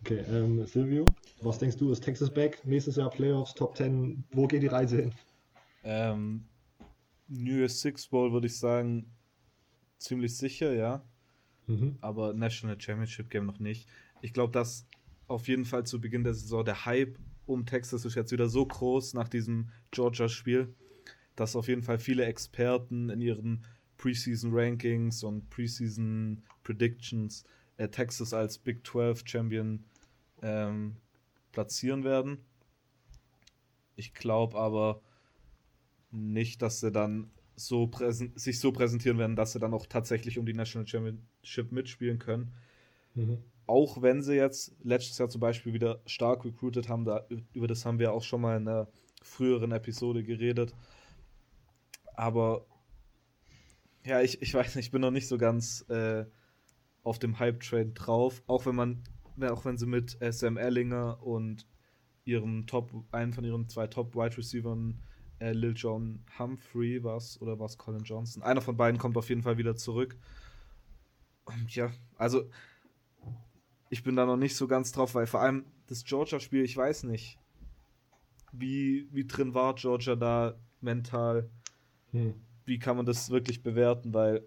[0.00, 1.04] Okay, ähm, Silvio,
[1.42, 2.64] was denkst du, ist Texas back?
[2.64, 5.12] Nächstes Jahr Playoffs, Top 10, wo geht die Reise hin?
[5.84, 6.44] Ähm,
[7.28, 9.12] New Year's Six Bowl würde ich sagen,
[9.98, 11.04] ziemlich sicher, ja.
[11.66, 11.98] Mhm.
[12.00, 13.88] Aber National Championship Game noch nicht.
[14.22, 14.86] Ich glaube, dass
[15.28, 18.64] auf jeden Fall zu Beginn der Saison der Hype um Texas ist jetzt wieder so
[18.64, 20.74] groß nach diesem Georgia-Spiel,
[21.36, 23.64] dass auf jeden Fall viele Experten in ihren
[24.02, 27.44] Preseason Rankings und Preseason Predictions
[27.76, 29.84] äh, Texas als Big 12 Champion
[30.42, 30.96] ähm,
[31.52, 32.38] platzieren werden.
[33.94, 35.00] Ich glaube aber
[36.10, 37.88] nicht, dass sie dann so
[38.34, 42.52] sich so präsentieren werden, dass sie dann auch tatsächlich um die National Championship mitspielen können.
[43.14, 43.38] Mhm.
[43.68, 47.86] Auch wenn sie jetzt letztes Jahr zum Beispiel wieder stark recruited haben, da, über das
[47.86, 48.88] haben wir auch schon mal in einer
[49.22, 50.74] früheren Episode geredet.
[52.16, 52.66] Aber
[54.04, 56.24] ja, ich, ich weiß nicht, ich bin noch nicht so ganz äh,
[57.02, 58.42] auf dem Hype-Train drauf.
[58.46, 59.02] Auch wenn man,
[59.40, 61.66] auch wenn sie mit äh, Sam Ellinger und
[62.24, 65.02] ihrem Top, einen von ihren zwei Top-Wide Receivern,
[65.40, 68.42] äh, Lil John Humphrey war's oder war es Colin Johnson?
[68.42, 70.16] Einer von beiden kommt auf jeden Fall wieder zurück.
[71.44, 72.48] Und ja, also
[73.90, 77.04] ich bin da noch nicht so ganz drauf, weil vor allem das Georgia-Spiel, ich weiß
[77.04, 77.38] nicht,
[78.52, 81.50] wie, wie drin war Georgia da mental,
[82.12, 82.34] Hm.
[82.64, 84.46] Wie kann man das wirklich bewerten, weil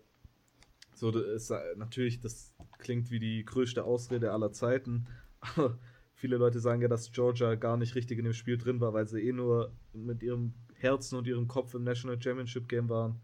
[0.93, 5.08] so ist, natürlich, das klingt wie die größte Ausrede aller Zeiten,
[5.39, 5.78] aber
[6.13, 9.08] viele Leute sagen ja, dass Georgia gar nicht richtig in dem Spiel drin war, weil
[9.08, 13.21] sie eh nur mit ihrem Herzen und ihrem Kopf im National Championship Game waren,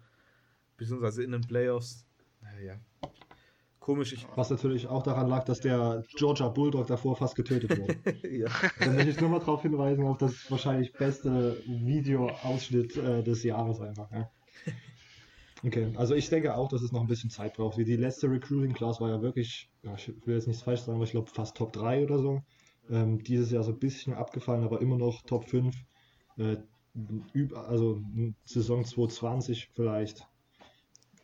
[0.77, 2.05] beziehungsweise in den Playoffs.
[2.41, 2.79] Naja,
[3.81, 7.97] komisch, ich, Was natürlich auch daran lag, dass der Georgia Bulldog davor fast getötet wurde.
[8.37, 8.47] ja.
[8.79, 13.81] Dann möchte ich nur mal darauf hinweisen, auf das wahrscheinlich beste Videoausschnitt äh, des Jahres
[13.81, 14.09] einfach.
[14.11, 14.29] Ja.
[15.63, 17.77] Okay, also ich denke auch, dass es noch ein bisschen Zeit braucht.
[17.77, 20.95] Wie die letzte Recruiting Class war ja wirklich, ja, ich will jetzt nichts falsch sagen,
[20.95, 22.41] aber ich glaube fast Top 3 oder so.
[22.89, 25.75] Ähm, dieses Jahr so ein bisschen abgefallen, aber immer noch Top 5.
[26.37, 26.57] Äh,
[27.53, 28.01] also
[28.43, 30.27] Saison 2020 vielleicht.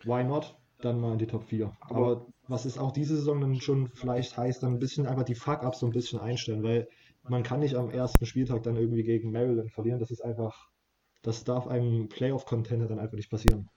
[0.04, 0.56] Why not?
[0.82, 1.76] Dann mal in die Top 4.
[1.82, 5.36] Aber was ist auch diese Saison dann schon vielleicht heißt, dann ein bisschen einfach die
[5.36, 6.88] Fuck-Ups so ein bisschen einstellen, weil
[7.24, 10.00] man kann nicht am ersten Spieltag dann irgendwie gegen Maryland verlieren.
[10.00, 10.70] Das ist einfach,
[11.22, 13.70] das darf einem Playoff-Contender dann einfach nicht passieren.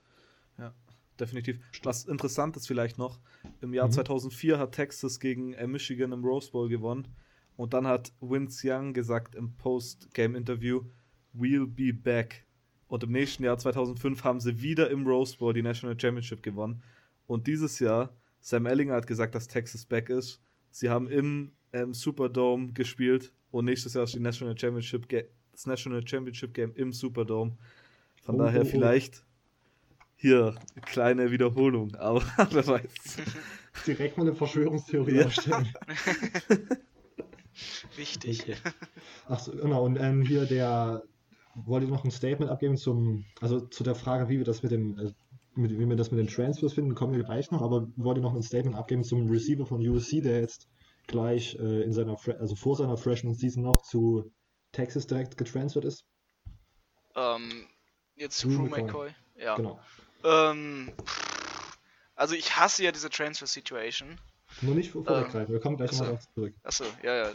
[1.19, 1.59] definitiv.
[1.83, 3.19] Was interessant ist vielleicht noch,
[3.61, 3.91] im Jahr Mhm.
[3.91, 7.07] 2004 hat Texas gegen äh, Michigan im Rose Bowl gewonnen
[7.57, 10.81] und dann hat Vince Young gesagt im Post-Game-Interview,
[11.37, 12.45] we'll be back.
[12.87, 16.81] Und im nächsten Jahr 2005 haben sie wieder im Rose Bowl die National Championship gewonnen.
[17.27, 20.41] Und dieses Jahr, Sam Ellinger hat gesagt, dass Texas back ist.
[20.71, 25.65] Sie haben im ähm, Superdome gespielt und nächstes Jahr ist die National Championship Ga das
[25.65, 27.57] National Championship Game im Superdome.
[28.23, 28.69] Von Oh, daher oh, oh.
[28.69, 29.23] vielleicht
[30.15, 33.17] hier kleine Wiederholung, aber wer weiß.
[33.87, 35.25] Direkt mal eine Verschwörungstheorie Ja.
[35.25, 35.67] aufstellen.
[37.95, 38.41] Wichtig.
[38.41, 38.55] Okay.
[39.27, 41.03] Ach so, genau, und ähm, hier der
[41.55, 44.97] wollte noch ein Statement abgeben zum, also zu der Frage, wie wir das mit dem,
[44.97, 45.11] äh,
[45.55, 48.33] mit, wie wir das mit den Transfers finden, kommen wir gleich noch, aber wollte noch
[48.33, 50.69] ein Statement abgeben zum Receiver von USC, der jetzt
[51.07, 54.31] gleich äh, in seiner, Fre also vor seiner Freshman Season noch zu
[54.71, 56.05] Texas direkt getransfert ist.
[57.15, 57.67] Ähm,
[58.15, 58.81] jetzt Drew Drew McCoy.
[58.83, 59.15] McCoy.
[59.35, 59.55] Ja.
[59.55, 59.79] Genau.
[60.23, 60.91] Ähm,
[62.15, 64.19] also ich hasse ja diese Transfer Situation.
[64.61, 66.03] Nur nicht vor- vorweggreifen, wir kommen gleich achso.
[66.03, 66.53] nochmal darauf zurück.
[66.63, 67.33] Achso, ja, ja.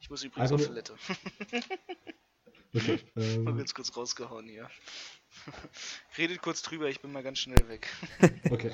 [0.00, 0.94] Ich muss übrigens Einfach auf Toilette.
[2.76, 2.98] Okay.
[3.14, 4.68] Mal Ähm, ganz kurz rausgehauen hier.
[6.18, 7.86] Redet kurz drüber, ich bin mal ganz schnell weg.
[8.50, 8.72] okay.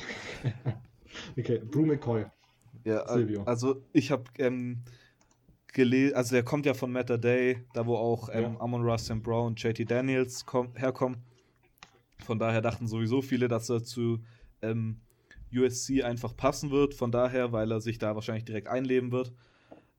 [1.38, 2.24] okay, Drew McCoy.
[2.84, 3.42] Ja, Silvio.
[3.44, 4.82] also ich habe ähm,
[5.72, 8.60] gelesen, also der kommt ja von Matter Day, da wo auch ähm, Ja.
[8.60, 9.22] Amon Ross St.
[9.22, 11.18] Brown, JT Daniels komm, herkommen.
[12.24, 14.20] Von daher dachten sowieso viele, dass er zu
[14.62, 15.00] ähm,
[15.54, 16.94] USC einfach passen wird.
[16.94, 19.32] Von daher, weil er sich da wahrscheinlich direkt einleben wird.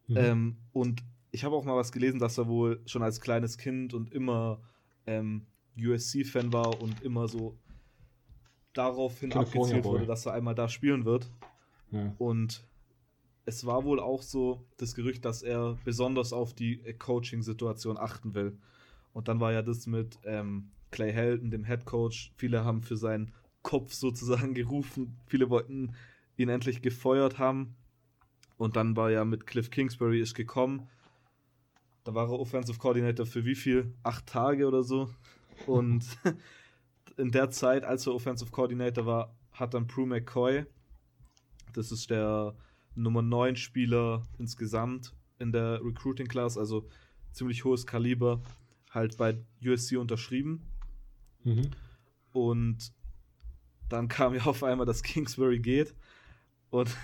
[0.07, 0.17] Mhm.
[0.17, 3.93] Ähm, und ich habe auch mal was gelesen, dass er wohl schon als kleines Kind
[3.93, 4.59] und immer
[5.07, 5.45] ähm,
[5.77, 7.57] USC-Fan war und immer so
[8.73, 11.29] daraufhin abgezielt wurde, dass er einmal da spielen wird.
[11.91, 12.13] ja.
[12.17, 12.63] Und
[13.45, 18.57] es war wohl auch so das Gerücht, dass er besonders auf die Coaching-Situation achten will.
[19.13, 22.31] Und dann war ja das mit ähm, Clay Helton, dem Head Coach.
[22.35, 25.17] Viele haben für seinen Kopf sozusagen gerufen.
[25.25, 25.95] Viele wollten
[26.37, 27.75] ihn endlich gefeuert haben.
[28.57, 30.87] Und dann war ja mit Cliff Kingsbury ist gekommen.
[32.03, 33.93] Da war er Offensive Coordinator für wie viel?
[34.03, 35.09] Acht Tage oder so.
[35.65, 36.05] Und
[37.17, 40.65] in der Zeit, als er Offensive Coordinator war, hat dann Prue McCoy,
[41.73, 42.55] das ist der
[42.95, 46.87] Nummer 9 Spieler insgesamt in der Recruiting Class, also
[47.31, 48.41] ziemlich hohes Kaliber,
[48.91, 50.61] halt bei USC unterschrieben.
[51.43, 51.71] Mhm.
[52.33, 52.93] Und
[53.89, 55.95] dann kam ja auf einmal, dass Kingsbury geht.
[56.69, 56.95] Und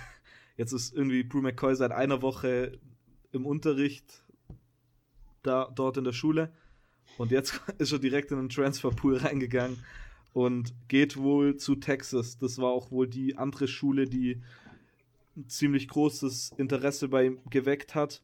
[0.56, 2.78] jetzt ist irgendwie Brew McCoy seit einer Woche
[3.32, 4.22] im Unterricht
[5.42, 6.52] da, dort in der Schule.
[7.16, 9.78] Und jetzt ist er direkt in den Transferpool reingegangen
[10.32, 12.38] und geht wohl zu Texas.
[12.38, 14.42] Das war auch wohl die andere Schule, die
[15.38, 18.22] ein ziemlich großes Interesse bei ihm geweckt hat.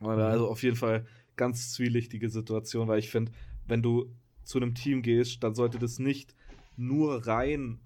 [0.00, 3.32] Also auf jeden Fall ganz zwielichtige Situation, weil ich finde,
[3.66, 4.10] wenn du
[4.42, 6.34] zu einem Team gehst, dann sollte das nicht
[6.76, 7.80] nur rein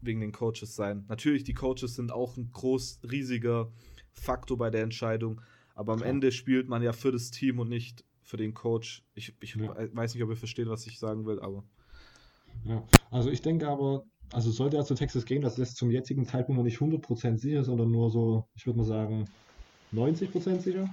[0.00, 1.04] wegen den Coaches sein.
[1.08, 3.72] Natürlich, die Coaches sind auch ein groß, riesiger
[4.12, 5.40] Faktor bei der Entscheidung,
[5.74, 6.10] aber am Klar.
[6.10, 9.04] Ende spielt man ja für das Team und nicht für den Coach.
[9.14, 9.74] Ich, ich ja.
[9.92, 11.64] weiß nicht, ob ihr versteht, was ich sagen will, aber.
[12.64, 16.26] Ja, also ich denke aber, also sollte er zu Texas gehen, das ist zum jetzigen
[16.26, 19.24] Zeitpunkt noch nicht 100% sicher, sondern nur so, ich würde mal sagen,
[19.92, 20.88] 90% sicher.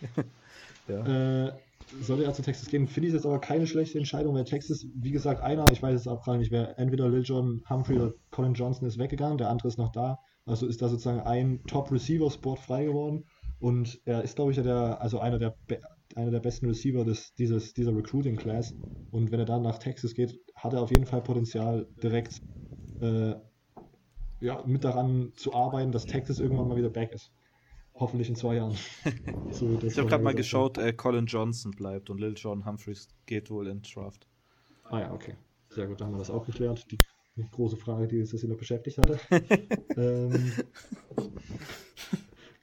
[0.88, 1.46] ja.
[1.46, 1.52] Äh,
[2.00, 5.10] sollte er zu Texas gehen, finde ich das aber keine schlechte Entscheidung, weil Texas, wie
[5.10, 8.54] gesagt, einer, ich weiß jetzt auch gar nicht wer, entweder Lil John Humphrey oder Colin
[8.54, 10.18] Johnson ist weggegangen, der andere ist noch da.
[10.44, 13.24] Also ist da sozusagen ein Top-Receiver-Spot frei geworden.
[13.60, 15.54] Und er ist, glaube ich, der, also einer der,
[16.14, 18.72] einer der besten Receiver des, dieses, dieser Recruiting Class.
[19.10, 22.40] Und wenn er dann nach Texas geht, hat er auf jeden Fall Potenzial, direkt
[23.00, 23.34] äh,
[24.40, 27.32] ja, mit daran zu arbeiten, dass Texas irgendwann mal wieder back ist.
[27.94, 28.76] Hoffentlich in zwei Jahren.
[29.50, 33.50] so, ich habe gerade mal geschaut, äh, Colin Johnson bleibt und Lil John Humphreys geht
[33.50, 34.26] wohl in Draft.
[34.84, 35.34] Ah ja, okay.
[35.70, 36.86] Sehr gut, da haben wir das auch geklärt.
[36.90, 36.98] Die,
[37.36, 39.18] die große Frage, die uns das immer beschäftigt hatte.
[39.96, 40.52] ähm,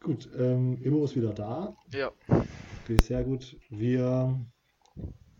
[0.01, 1.75] gut, ähm, Immo ist wieder da.
[1.93, 2.11] Ja.
[2.83, 3.57] Okay, sehr gut.
[3.69, 4.39] Wir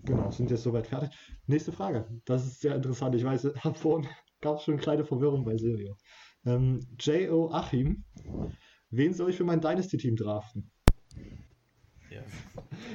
[0.04, 1.10] genau, sind jetzt soweit fertig.
[1.48, 2.06] Nächste Frage.
[2.26, 3.16] Das ist sehr interessant.
[3.16, 4.10] Ich weiß, vorhin
[4.46, 5.98] gab es schon eine kleine Verwirrung bei Silvio.
[6.46, 7.50] Ähm, J.O.
[7.52, 8.04] Achim
[8.92, 10.70] Wen soll ich für mein Dynasty-Team draften?
[12.12, 12.22] Ja.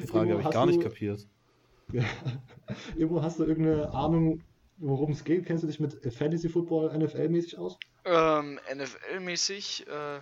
[0.00, 1.26] Die Frage habe ich gar du, nicht kapiert.
[1.92, 2.04] Ja.
[2.96, 4.44] Immo, hast du irgendeine Ahnung,
[4.76, 5.44] worum es geht?
[5.44, 7.76] Kennst du dich mit Fantasy Football NFL-mäßig aus?
[8.04, 10.20] Ähm, NFL-mäßig, äh...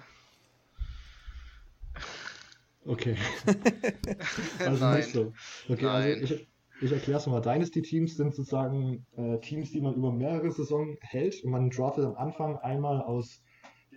[2.86, 3.16] Okay.
[4.60, 4.96] also Nein.
[4.96, 5.34] nicht so.
[5.68, 6.20] Okay, also Nein.
[6.22, 6.47] also ich,
[6.80, 7.40] ich erkläre es mal.
[7.40, 12.14] Dynasty-Teams sind sozusagen äh, Teams, die man über mehrere Saisonen hält und man draftet am
[12.14, 13.42] Anfang einmal aus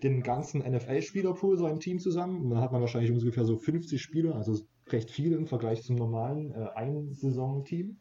[0.04, 2.42] den ganzen NFL-Spielerpool so ein Team zusammen.
[2.42, 5.96] Und dann hat man wahrscheinlich ungefähr so 50 Spieler, also recht viel im Vergleich zum
[5.96, 7.98] normalen äh, Ein-Saison-Team.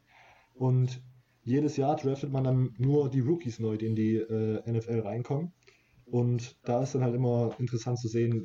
[0.54, 1.02] Und
[1.42, 5.52] jedes Jahr draftet man dann nur die Rookies neu, die in die äh, NFL reinkommen.
[6.06, 8.42] Und da ist dann halt immer interessant zu sehen,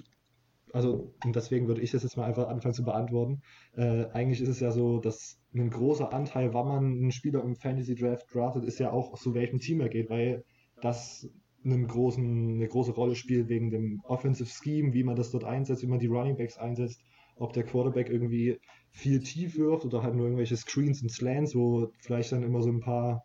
[0.75, 3.41] also und deswegen würde ich das jetzt mal einfach anfangen zu beantworten.
[3.77, 7.55] Äh, eigentlich ist es ja so, dass ein großer Anteil, wann man einen Spieler im
[7.55, 10.43] Fantasy Draft draftet, ist ja auch zu welchem Team er geht, weil
[10.81, 11.29] das
[11.63, 15.81] einen großen, eine große Rolle spielt wegen dem Offensive Scheme, wie man das dort einsetzt,
[15.81, 16.99] wie man die Running Backs einsetzt,
[17.37, 18.59] ob der Quarterback irgendwie
[18.91, 22.69] viel tief wirft oder halt nur irgendwelche Screens und Slants, wo vielleicht dann immer so
[22.69, 23.23] ein paar,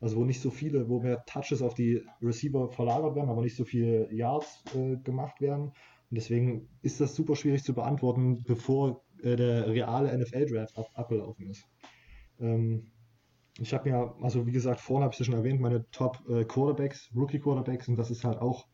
[0.00, 3.56] also wo nicht so viele, wo mehr Touches auf die Receiver verlagert werden, aber nicht
[3.56, 5.72] so viele Yards äh, gemacht werden.
[6.10, 11.48] Und deswegen ist das super schwierig zu beantworten, bevor äh, der reale NFL-Draft ab abgelaufen
[11.48, 11.64] ist.
[12.38, 12.90] Ähm,
[13.58, 16.44] ich habe ja, also wie gesagt, vorhin habe ich es schon erwähnt, meine Top äh,
[16.44, 18.66] Quarterbacks, Rookie Quarterbacks, und das ist halt auch,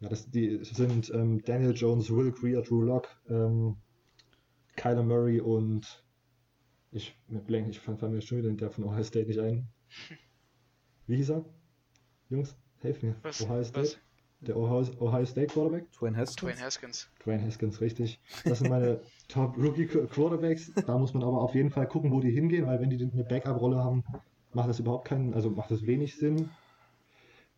[0.00, 3.76] ja, das, die sind ähm, Daniel Jones, Will Greer, Drew Locke, ähm,
[4.76, 6.04] Kyler Murray und
[6.90, 9.68] ich blank, ich fand mir schon wieder der von Ohio State nicht ein.
[11.06, 11.44] Wie hieß er?
[12.30, 13.16] Jungs, helft mir.
[13.22, 13.42] Was?
[13.42, 13.88] Ohio State?
[13.88, 14.07] Was?
[14.40, 15.90] Der Ohio, Ohio State Quarterback?
[15.92, 16.36] Dwayne Haskins.
[16.36, 17.10] Dwayne Haskins.
[17.24, 18.20] Dwayne Haskins, richtig.
[18.44, 20.72] Das sind meine Top Rookie Quarterbacks.
[20.86, 23.24] Da muss man aber auf jeden Fall gucken, wo die hingehen, weil wenn die eine
[23.24, 24.04] Backup-Rolle haben,
[24.52, 26.50] macht das überhaupt keinen, also macht das wenig Sinn.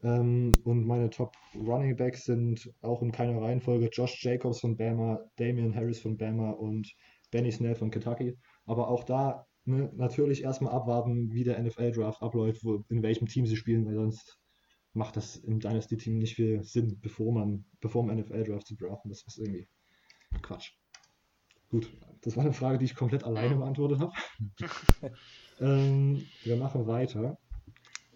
[0.03, 5.21] Ähm, und meine Top Running Backs sind auch in keiner Reihenfolge Josh Jacobs von Bama,
[5.37, 6.90] Damian Harris von Bama und
[7.31, 8.38] Benny Snell von Kentucky.
[8.64, 13.45] Aber auch da ne, natürlich erstmal abwarten, wie der NFL-Draft abläuft, wo, in welchem Team
[13.45, 14.39] sie spielen, weil sonst
[14.92, 19.11] macht das im Dynasty-Team nicht viel Sinn, bevor man, bevor man NFL-Draft zu draften.
[19.11, 19.68] Das ist irgendwie
[20.42, 20.72] Quatsch.
[21.70, 21.88] Gut,
[22.22, 24.12] das war eine Frage, die ich komplett alleine beantwortet habe.
[25.61, 27.38] ähm, wir machen weiter.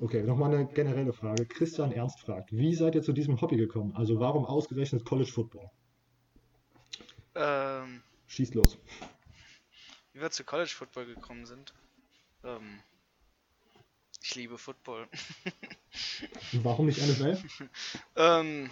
[0.01, 1.47] Okay, nochmal eine generelle Frage.
[1.47, 3.95] Christian Ernst fragt, wie seid ihr zu diesem Hobby gekommen?
[3.95, 5.71] Also warum ausgerechnet College Football?
[7.37, 8.77] Ähm, Schieß los.
[10.13, 11.73] Wie wir zu College Football gekommen sind?
[12.43, 12.81] Ähm,
[14.21, 15.09] ich liebe Football.
[16.53, 17.43] Warum nicht NFL?
[18.17, 18.71] ähm,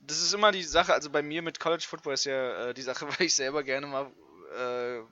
[0.00, 2.82] das ist immer die Sache, also bei mir mit College Football ist ja äh, die
[2.82, 4.10] Sache, weil ich selber gerne mal
[4.56, 5.02] äh,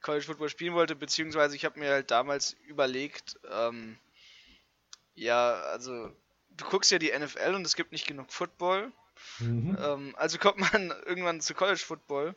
[0.00, 3.98] College Football spielen wollte, beziehungsweise ich habe mir halt damals überlegt, ähm,
[5.14, 6.10] ja, also
[6.50, 8.92] du guckst ja die NFL und es gibt nicht genug Football.
[9.40, 9.76] Mhm.
[9.80, 12.36] Ähm, also kommt man irgendwann zu College Football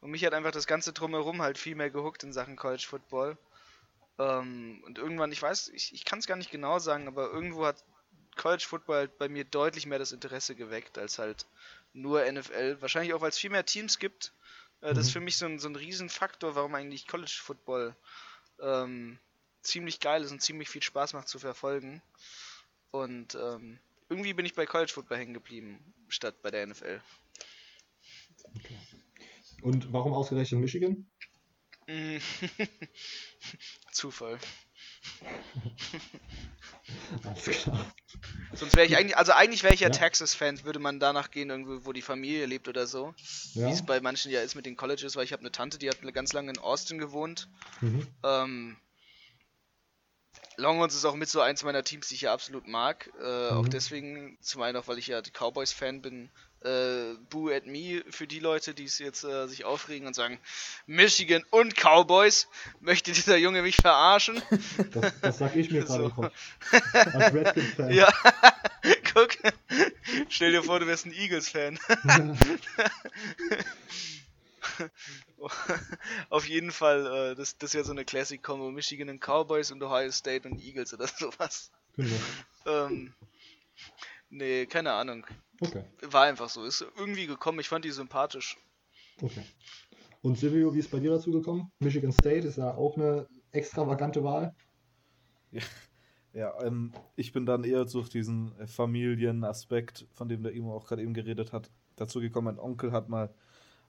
[0.00, 3.36] Und mich hat einfach das ganze Drumherum halt viel mehr gehuckt in Sachen College Football.
[4.20, 7.64] Ähm, und irgendwann, ich weiß, ich, ich kann es gar nicht genau sagen, aber irgendwo
[7.64, 7.82] hat
[8.36, 11.46] College Football halt bei mir deutlich mehr das Interesse geweckt als halt
[11.94, 12.80] nur NFL.
[12.80, 14.32] Wahrscheinlich auch, weil es viel mehr Teams gibt.
[14.82, 15.12] Äh, Das ist Mhm.
[15.12, 17.96] für mich so ein, so ein Riesenfaktor, warum eigentlich College Football
[18.60, 19.18] ähm,
[19.62, 22.02] ziemlich geil ist und ziemlich viel Spaß macht zu verfolgen.
[22.90, 23.78] Und ähm,
[24.10, 27.00] irgendwie bin ich bei College Football hängen geblieben, statt bei der NFL.
[29.62, 31.09] Und warum ausgerechnet Michigan?
[31.90, 32.18] Mm.
[33.92, 34.38] Zufall.
[38.54, 39.92] Sonst wäre ich eigentlich, also eigentlich wäre ich ja, Ja.
[39.94, 43.14] Texas-Fan, würde man danach gehen, irgendwo, wo die Familie lebt oder so.
[43.54, 43.66] Ja.
[43.68, 45.88] Wie es bei manchen ja ist mit den Colleges, weil ich habe eine Tante, die
[45.88, 47.48] hat ganz lange in Austin gewohnt.
[47.80, 48.06] Mhm.
[48.22, 48.76] Ähm,
[50.56, 53.10] Longhorns ist auch mit so eins meiner Teams, die ich ja absolut mag.
[53.20, 53.70] Äh, Auch Mhm.
[53.70, 56.30] deswegen, zum einen auch, weil ich ja die Cowboys-Fan bin.
[56.62, 60.38] Äh, Boo at me für die Leute, die es jetzt äh, sich aufregen und sagen,
[60.86, 62.48] Michigan und Cowboys,
[62.80, 64.42] möchte dieser Junge mich verarschen?
[64.92, 66.10] Das, das sag ich mir gerade So.
[66.10, 66.56] Kopf.
[66.92, 67.90] Als Redskins-Fan.
[67.92, 68.12] Ja,
[69.14, 69.30] guck,
[70.28, 71.78] stell dir vor, du wärst ein Eagles-Fan.
[76.28, 78.70] Auf jeden Fall, äh, das, das wäre so eine Classic-Combo.
[78.70, 81.70] Michigan und Cowboys und Ohio State und Eagles oder sowas.
[81.96, 82.16] genau.
[82.66, 83.14] Ähm,
[84.30, 85.26] nee, keine Ahnung.
[85.60, 86.64] Okay, War einfach so.
[86.64, 87.60] Ist irgendwie gekommen.
[87.60, 88.56] Ich fand die sympathisch.
[89.22, 89.42] okay.
[90.22, 91.70] Und Silvio, wie ist bei dir dazu gekommen?
[91.78, 94.54] Michigan State ist ja auch eine extravagante Wahl.
[96.32, 100.86] Ja, ähm, ich bin dann eher durch diesen äh, Familienaspekt, von dem der Imo auch
[100.86, 102.54] gerade eben geredet hat, dazu gekommen.
[102.54, 103.34] Mein Onkel hat mal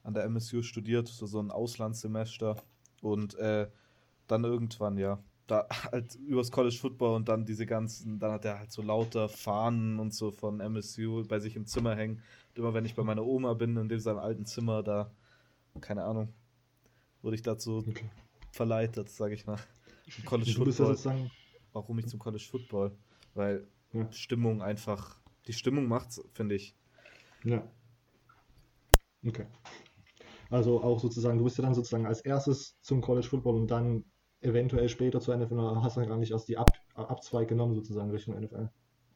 [0.04, 2.56] an der MSU studiert, so, so ein Auslandssemester.
[3.02, 3.70] Und äh,
[4.28, 8.60] dann irgendwann, ja, da halt übers College Football und dann diese ganzen, dann hat er
[8.60, 12.24] halt so lauter Fahnen und so von MSU bei sich im Zimmer hängen.
[12.50, 15.12] Und immer wenn ich bei meiner Oma bin, in dem seinem alten Zimmer, da,
[15.82, 16.34] keine Ahnung,
[17.22, 18.10] wurde ich dazu Okay.
[18.52, 19.60] verleitet, sage ich mal.
[20.18, 21.32] Im College Du ja Football sozusagen.
[21.74, 22.98] warum ich zum College Football?
[23.34, 24.08] Weil Ja.
[24.12, 26.76] Stimmung einfach, die Stimmung macht's, finde ich.
[27.44, 27.64] Ja.
[29.26, 29.46] Okay.
[30.50, 34.04] Also auch sozusagen, du bist ja dann sozusagen als erstes zum College Football und dann
[34.42, 37.76] eventuell später zur NFL, oder hast du dann gar nicht erst die Ab Abzweig genommen
[37.76, 38.70] sozusagen Richtung NFL.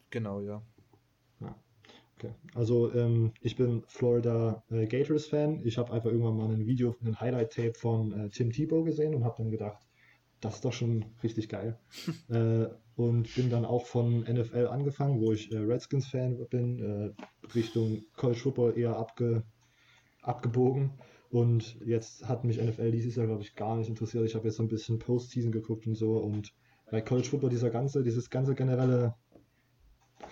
[0.10, 0.62] Genau, ja.
[2.18, 2.34] Okay.
[2.54, 5.62] Also ähm, ich bin Florida äh, Gators Fan.
[5.66, 9.26] Ich habe einfach irgendwann mal ein Video, ein Highlight-Tape von äh, Tim Tebow gesehen und
[9.26, 9.86] habe dann gedacht,
[10.40, 11.78] das ist doch schon richtig geil.
[12.30, 17.48] äh, und bin dann auch von NFL angefangen, wo ich äh, Redskins Fan bin, äh,
[17.54, 19.44] Richtung College Football eher abge,
[20.22, 20.92] abgebogen.
[21.36, 24.26] Und jetzt hat mich NFL dieses Jahr, glaube ich, gar nicht interessiert.
[24.26, 26.18] Ich habe jetzt so ein bisschen Postseason geguckt und so.
[26.18, 26.54] Und
[26.90, 29.16] bei College Football dieser ganze, dieses ganze generelle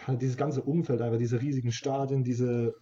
[0.07, 2.73] halt dieses ganze Umfeld, einfach diese riesigen Stadien, diese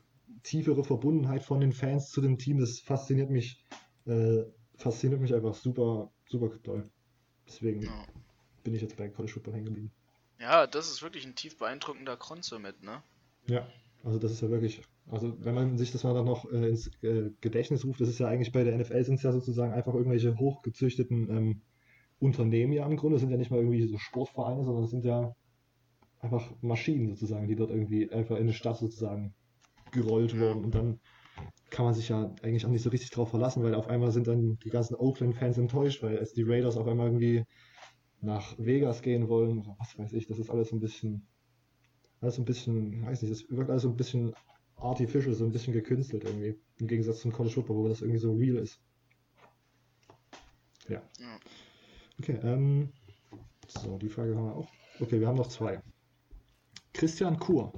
[0.44, 3.64] tiefere Verbundenheit von den Fans zu dem Team, das fasziniert mich,
[4.06, 4.44] äh,
[4.76, 6.90] fasziniert mich einfach super, super toll.
[7.48, 8.06] Deswegen Ja.
[8.64, 9.92] bin ich jetzt bei College Football hängen geblieben.
[10.40, 13.02] Ja, das ist wirklich ein tief beeindruckender Grund somit, ne?
[13.48, 13.68] Ja,
[14.04, 16.88] also das ist ja wirklich, also wenn man sich das mal dann noch äh, ins
[17.04, 19.94] äh, Gedächtnis ruft, das ist ja eigentlich bei der NFL sind es ja sozusagen einfach
[19.94, 21.62] irgendwelche hochgezüchteten ähm,
[22.20, 25.06] Unternehmen ja im Grunde, das sind ja nicht mal irgendwie so Sportvereine, sondern das sind
[25.06, 25.36] ja
[26.20, 29.34] einfach Maschinen sozusagen, die dort irgendwie einfach in die Stadt sozusagen
[29.92, 30.64] gerollt wurden.
[30.64, 31.00] Und dann
[31.72, 34.28] kann man sich ja eigentlich auch nicht so richtig drauf verlassen, weil auf einmal sind
[34.28, 37.44] dann die ganzen Oakland-Fans enttäuscht, weil es die Raiders auf einmal irgendwie
[38.22, 41.28] nach Vegas gehen wollen, was weiß ich, das ist alles ein bisschen
[42.22, 44.34] alles ein bisschen, weiß nicht, das wirkt alles ein bisschen
[44.82, 46.60] artificial, so ein bisschen gekünstelt irgendwie.
[46.80, 48.80] Im Gegensatz zum College Football, wo das irgendwie so real ist.
[50.88, 51.02] Ja.
[52.20, 52.90] Okay, ähm,
[53.68, 54.70] so, die Frage haben wir auch.
[55.00, 55.82] Okay, wir haben noch zwei.
[56.94, 57.74] Christian Kur.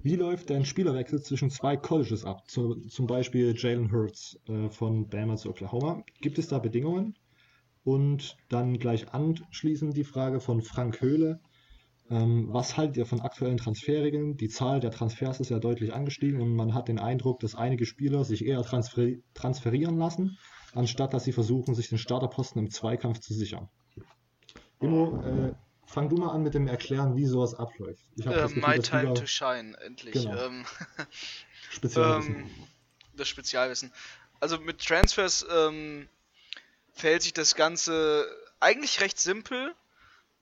[0.00, 2.48] Wie läuft dein Spielerwechsel zwischen zwei Colleges ab?
[2.48, 6.04] Zu, zum Beispiel Jalen Hurts äh, von Bama zu Oklahoma.
[6.20, 7.18] Gibt es da Bedingungen?
[7.84, 11.40] Und dann gleich anschließend die Frage von Frank Höhle.
[12.10, 14.36] Ähm, was haltet ihr von aktuellen Transferregeln?
[14.36, 17.84] Die Zahl der Transfers ist ja deutlich angestiegen und man hat den Eindruck, dass einige
[17.84, 20.38] Spieler sich eher transfer transferieren lassen,
[20.74, 23.68] anstatt dass sie versuchen, sich den Starterposten im Zweikampf zu sichern.
[24.80, 25.52] Immo, äh,
[25.86, 28.02] fang du mal an mit dem Erklären, wie sowas abläuft.
[28.16, 30.14] Ich Äh, Gefühl, my time da to shine, endlich.
[30.14, 30.36] Genau.
[30.36, 30.64] Ähm,
[31.70, 32.36] Spezialwissen.
[32.36, 32.50] ähm,
[33.16, 33.92] das Spezialwissen.
[34.40, 36.08] Also mit Transfers ähm,
[36.92, 38.26] verhält sich das Ganze
[38.60, 39.74] eigentlich recht simpel.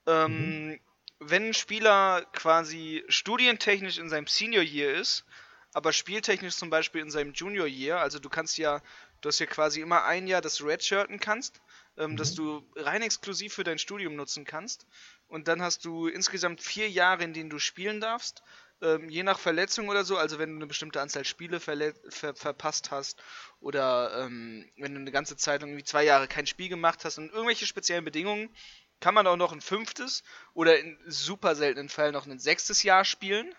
[0.07, 0.79] Ähm,
[1.19, 5.25] Wenn ein Spieler quasi studientechnisch in seinem Senior Year ist,
[5.73, 8.81] aber spieltechnisch zum Beispiel in seinem Junior Year, also du kannst ja,
[9.21, 11.61] du hast ja quasi immer ein Jahr das Redshirten kannst,
[11.99, 12.37] ähm, das Mhm.
[12.37, 14.87] du rein exklusiv für dein Studium nutzen kannst.
[15.29, 18.43] und dann hast du insgesamt vier Jahre, in denen du spielen darfst.
[18.81, 21.95] Ähm, je nach Verletzung oder so, also wenn du eine bestimmte Anzahl Spiele ver
[22.35, 23.21] verpasst hast
[23.59, 27.19] oder ähm, wenn du eine ganze Zeit lang irgendwie zwei Jahre kein Spiel gemacht hast
[27.19, 28.55] und irgendwelche speziellen Bedingungen,
[29.01, 30.23] kann man auch noch ein fünftes
[30.55, 33.55] oder in super seltenen Fällen noch ein sechstes Jahr spielen.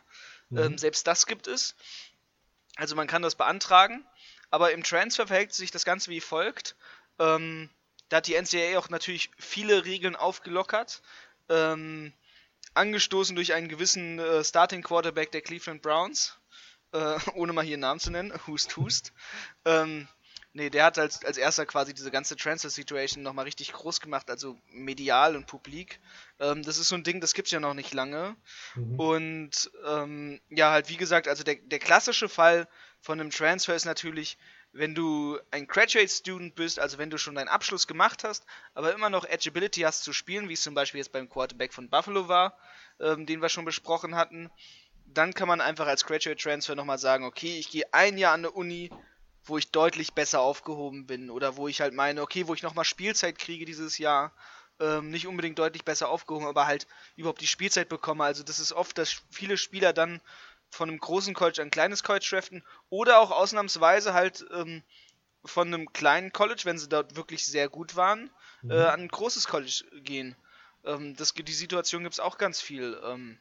[0.49, 0.57] Mhm.
[0.57, 1.75] Ähm, selbst das gibt es.
[2.75, 4.05] Also man kann das beantragen.
[4.49, 6.75] Aber im Transfer verhält sich das Ganze wie folgt.
[7.19, 7.69] Ähm,
[8.09, 11.01] da hat die NCAA auch natürlich viele Regeln aufgelockert.
[11.49, 12.13] Ähm,
[12.73, 16.38] angestoßen durch einen gewissen äh, Starting Quarterback der Cleveland Browns.
[16.93, 18.33] Äh, ohne mal hier einen Namen zu nennen.
[18.47, 19.13] Hust, hust.
[19.65, 20.07] ähm,
[20.58, 24.58] Nee, der hat als, als erster quasi diese ganze Transfer-Situation nochmal richtig groß gemacht, also
[24.72, 25.99] medial und publik.
[26.39, 28.36] Ähm, das ist so ein Ding, das gibt's ja noch nicht lange.
[28.74, 28.99] Mhm.
[28.99, 32.68] Und ähm, ja, halt wie gesagt, also der, der klassische Fall
[33.01, 34.39] von einem Transfer ist natürlich,
[34.72, 38.43] wenn du ein Graduate Student bist, also wenn du schon deinen Abschluss gemacht hast,
[38.74, 41.88] aber immer noch Edgeability hast zu spielen, wie es zum Beispiel jetzt beim Quarterback von
[41.88, 42.58] Buffalo war,
[42.99, 44.49] ähm, den wir schon besprochen hatten,
[45.05, 48.39] dann kann man einfach als Graduate Transfer nochmal sagen, okay, ich gehe ein Jahr an
[48.39, 48.89] eine Uni
[49.47, 52.85] wo ich deutlich besser aufgehoben bin oder wo ich halt meine, okay, wo ich nochmal
[52.85, 54.33] Spielzeit kriege dieses Jahr.
[54.79, 56.85] Ähm, nicht unbedingt deutlich besser aufgehoben, aber halt
[57.15, 58.23] überhaupt die Spielzeit bekomme.
[58.23, 60.21] Also das ist oft, dass viele Spieler dann
[60.69, 64.83] von einem großen College ein kleines College draften oder auch ausnahmsweise halt ähm,
[65.45, 68.29] von einem kleinen College, wenn sie dort wirklich sehr gut waren,
[68.61, 68.71] mhm.
[68.71, 70.35] äh, an ein großes College gehen.
[70.85, 72.99] Ähm, das, die Situation gibt es auch ganz viel.
[73.03, 73.39] Ähm,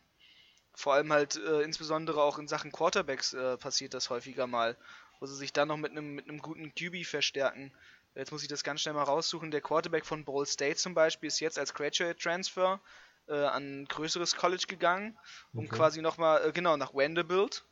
[0.75, 4.77] vor allem halt äh, insbesondere auch in Sachen Quarterbacks äh, passiert das häufiger mal
[5.21, 7.73] wo sie sich dann noch mit einem mit einem guten QB verstärken.
[8.15, 9.51] Jetzt muss ich das ganz schnell mal raussuchen.
[9.51, 12.81] Der Quarterback von Ball State zum Beispiel ist jetzt als Graduate Transfer
[13.29, 15.19] äh, an ein größeres College gegangen,
[15.53, 15.77] um okay.
[15.77, 17.65] quasi nochmal, äh, genau, nach Vanderbilt,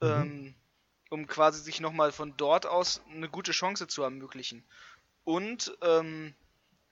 [0.00, 0.08] mhm.
[0.08, 0.54] ähm,
[1.10, 4.64] um quasi sich nochmal von dort aus eine gute Chance zu ermöglichen.
[5.24, 6.34] Und ähm,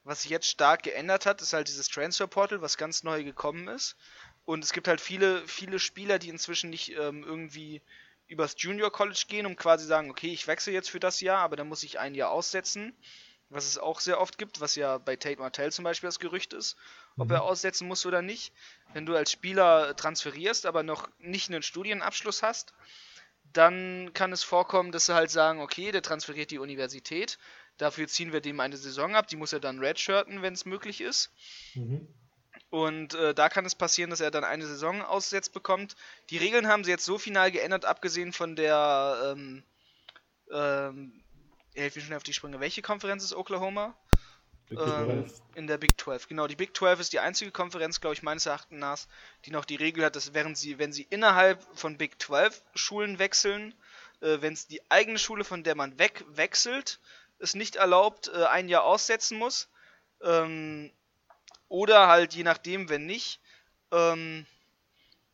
[0.05, 3.69] was sich jetzt stark geändert hat, ist halt dieses Transfer Portal, was ganz neu gekommen
[3.69, 3.97] ist.
[4.45, 7.83] Und es gibt halt viele, viele Spieler, die inzwischen nicht ähm, irgendwie
[8.29, 11.57] übers Junior College gehen, um quasi sagen, okay, ich wechsle jetzt für das Jahr, aber
[11.57, 12.95] dann muss ich ein Jahr aussetzen.
[13.51, 16.53] Was es auch sehr oft gibt, was ja bei Tate Martell zum Beispiel das Gerücht
[16.53, 16.76] ist,
[17.16, 17.37] ob mhm.
[17.37, 18.53] er aussetzen muss oder nicht.
[18.93, 22.74] Wenn du als Spieler transferierst, aber noch nicht einen Studienabschluss hast,
[23.55, 27.39] dann kann es vorkommen, dass sie halt sagen, okay, der transferiert die Universität,
[27.79, 31.01] dafür ziehen wir dem eine Saison ab, die muss er dann redshirten, wenn es möglich
[31.01, 31.33] ist.
[31.74, 32.07] Mhm.
[32.71, 35.97] Und äh, da kann es passieren, dass er dann eine Saison ausgesetzt bekommt.
[36.31, 39.35] Die Regeln haben sie jetzt so final geändert, abgesehen von der.
[39.37, 39.62] Ähm,
[40.51, 41.25] ähm,
[41.75, 42.61] helf mir schon auf die Sprünge.
[42.61, 43.95] Welche Konferenz ist Oklahoma?
[44.71, 46.29] Ähm, in der Big 12.
[46.29, 48.99] Genau, die Big 12 ist die einzige Konferenz, glaube ich, meines Erachtens nach,
[49.47, 53.19] die noch die Regel hat, dass während sie, wenn sie innerhalb von Big 12 Schulen
[53.19, 53.75] wechseln,
[54.21, 57.01] äh, wenn es die eigene Schule, von der man wegwechselt,
[57.39, 59.69] es nicht erlaubt, äh, ein Jahr aussetzen muss.
[60.23, 60.91] Ähm,
[61.69, 63.41] oder halt, je nachdem, wenn nicht,
[63.93, 64.47] ähm,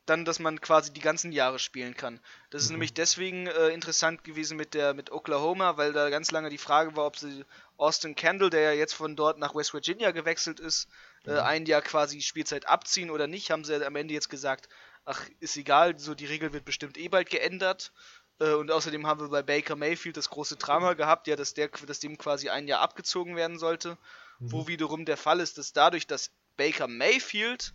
[0.06, 2.20] dann, dass man quasi die ganzen Jahre spielen kann.
[2.50, 2.74] Das ist mhm.
[2.74, 6.94] nämlich deswegen äh, interessant gewesen mit der mit Oklahoma, weil da ganz lange die Frage
[6.94, 7.44] war, ob sie
[7.78, 10.88] Austin Kendall, der ja jetzt von dort nach West Virginia gewechselt ist,
[11.24, 11.36] äh, mhm.
[11.36, 14.68] äh, ein Jahr quasi Spielzeit abziehen oder nicht, haben sie am Ende jetzt gesagt,
[15.06, 17.92] ach, ist egal, so die Regel wird bestimmt eh bald geändert.
[18.40, 21.68] Äh, und außerdem haben wir bei Baker Mayfield das große Drama gehabt, ja, dass der,
[21.86, 23.96] dass dem quasi ein Jahr abgezogen werden sollte
[24.38, 24.52] mhm.
[24.52, 27.74] wo wiederum der Fall ist, dass dadurch, dass Baker Mayfield,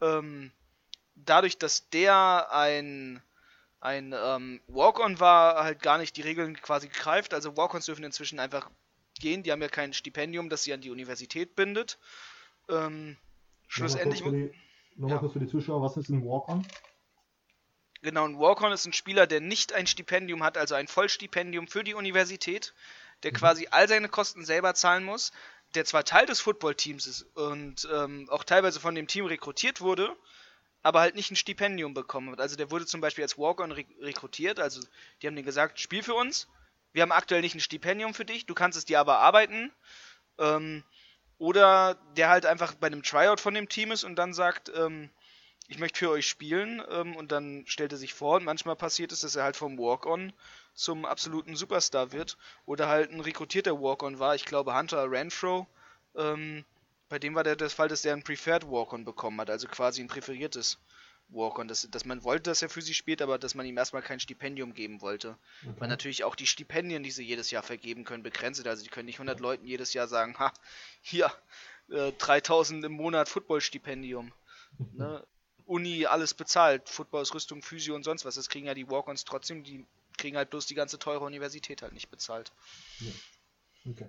[0.00, 0.52] ähm,
[1.14, 3.22] dadurch, dass der ein,
[3.80, 7.34] ein ähm, Walk-On war, halt gar nicht die Regeln quasi greift.
[7.34, 8.70] Also Walk-Ons dürfen inzwischen einfach
[9.18, 11.98] gehen, die haben ja kein Stipendium, das sie an die Universität bindet.
[12.68, 13.16] Ähm,
[13.66, 14.20] schlussendlich.
[14.20, 14.50] Nochmal
[14.96, 15.18] kurz, ja.
[15.18, 16.66] kurz für die Zuschauer, was ist ein Walk-On?
[18.02, 21.82] Genau, ein Walk-On ist ein Spieler, der nicht ein Stipendium hat, also ein Vollstipendium für
[21.82, 22.74] die Universität,
[23.24, 23.36] der mhm.
[23.36, 25.32] quasi all seine Kosten selber zahlen muss,
[25.74, 30.16] der zwar Teil des Footballteams ist und ähm, auch teilweise von dem Team rekrutiert wurde,
[30.82, 32.40] aber halt nicht ein Stipendium bekommen hat.
[32.40, 34.80] Also der wurde zum Beispiel als Walk-on re rekrutiert, also
[35.20, 36.48] die haben dir gesagt, spiel für uns,
[36.92, 39.72] wir haben aktuell nicht ein Stipendium für dich, du kannst es dir aber arbeiten.
[40.38, 40.84] Ähm,
[41.38, 45.10] oder der halt einfach bei einem Tryout von dem Team ist und dann sagt, ähm,
[45.68, 49.12] ich möchte für euch spielen ähm, und dann stellt er sich vor und manchmal passiert
[49.12, 50.32] es, dass er halt vom Walk-on
[50.78, 54.36] zum absoluten Superstar wird oder halt ein rekrutierter Walk-on war.
[54.36, 55.66] Ich glaube Hunter Renfro,
[56.14, 56.64] ähm,
[57.08, 60.00] bei dem war der das Fall, dass der ein Preferred Walk-on bekommen hat, also quasi
[60.00, 60.78] ein präferiertes
[61.30, 64.02] Walk-on, dass, dass man wollte, dass er für sie spielt, aber dass man ihm erstmal
[64.02, 65.36] kein Stipendium geben wollte.
[65.62, 65.74] Okay.
[65.78, 68.68] Weil natürlich auch die Stipendien, die sie jedes Jahr vergeben können, begrenzt sind.
[68.68, 70.52] Also die können nicht 100 Leuten jedes Jahr sagen, ha,
[71.02, 71.30] hier,
[71.90, 74.32] äh, 3000 im Monat Football-Stipendium.
[74.92, 75.26] ne?
[75.66, 77.26] Uni alles bezahlt, Football,
[77.60, 78.36] Physio und sonst was.
[78.36, 79.84] Das kriegen ja die Walk-ons trotzdem, die
[80.18, 82.52] kriegen halt bloß die ganze teure Universität halt nicht bezahlt.
[83.00, 83.12] Ja.
[83.90, 84.08] Okay.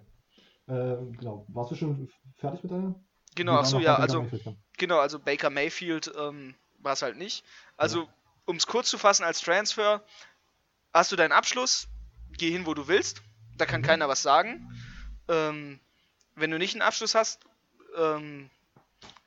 [0.68, 1.46] Ähm, genau.
[1.50, 2.96] Warst du schon fertig mit deiner?
[3.36, 4.56] Genau, Die ach so, waren noch ja, also, ja.
[4.78, 7.46] genau, also Baker Mayfield ähm, war es halt nicht.
[7.78, 8.10] Also,
[8.46, 10.04] um es kurz zu fassen, als Transfer
[10.94, 11.88] hast du deinen Abschluss,
[12.38, 13.22] geh hin, wo du willst,
[13.58, 13.86] da kann Mhm.
[13.86, 14.62] keiner was sagen.
[15.28, 15.80] Ähm,
[16.36, 17.40] wenn du nicht einen Abschluss hast,
[17.96, 18.50] ähm,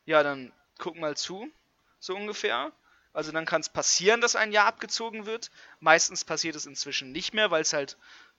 [0.05, 1.49] ja, dann guck mal zu,
[2.01, 2.73] so ungefähr.
[3.13, 5.51] Also dann kann es passieren, dass ein Jahr abgezogen wird.
[5.81, 7.97] Meistens passiert es inzwischen nicht mehr, weil es halt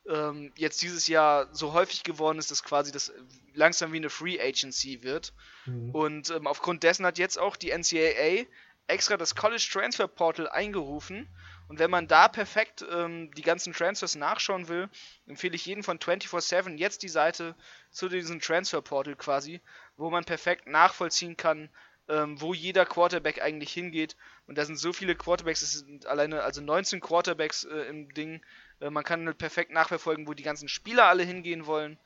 [0.08, 3.14] ähm, jetzt dieses Jahr so häufig geworden ist, dass quasi das
[3.54, 5.34] langsam wie eine Free Agency wird.
[5.66, 5.92] Mhm.
[5.92, 8.46] Und ähm, aufgrund dessen hat jetzt auch die NCAA
[8.88, 11.28] extra das College Transfer Portal eingerufen.
[11.70, 14.90] Und wenn man da perfekt ähm, die ganzen Transfers nachschauen will,
[15.26, 17.56] empfehle ich jeden von 24-7 jetzt die Seite
[17.90, 19.62] zu diesem Transfer Portal quasi,
[19.96, 21.70] wo man perfekt nachvollziehen kann,
[22.10, 24.16] ähm, wo jeder Quarterback eigentlich hingeht.
[24.48, 28.42] Und da sind so viele Quarterbacks, es sind alleine also 19 Quarterbacks äh, im Ding.
[28.80, 31.98] Äh, man kann halt perfekt nachverfolgen, wo die ganzen Spieler alle hingehen wollen,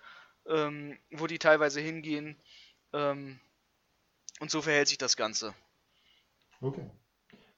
[0.47, 2.37] ähm, wo die teilweise hingehen.
[2.93, 3.39] Ähm,
[4.39, 5.53] und so verhält sich das Ganze.
[6.61, 6.89] Okay,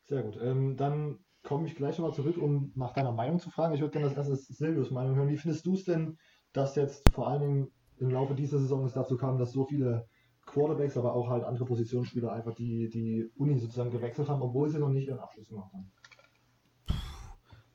[0.05, 0.37] sehr gut.
[0.41, 3.73] Ähm, dann komme ich gleich nochmal zurück, um nach deiner Meinung zu fragen.
[3.73, 5.29] Ich würde gerne als erstes Silvius Meinung hören.
[5.29, 6.17] Wie findest du es denn,
[6.53, 10.07] dass jetzt vor allen Dingen im Laufe dieser Saison es dazu kam, dass so viele
[10.51, 14.79] Quarterbacks, aber auch halt andere Positionsspieler einfach die, die Uni sozusagen gewechselt haben, obwohl sie
[14.79, 15.91] noch nicht ihren Abschluss gemacht haben?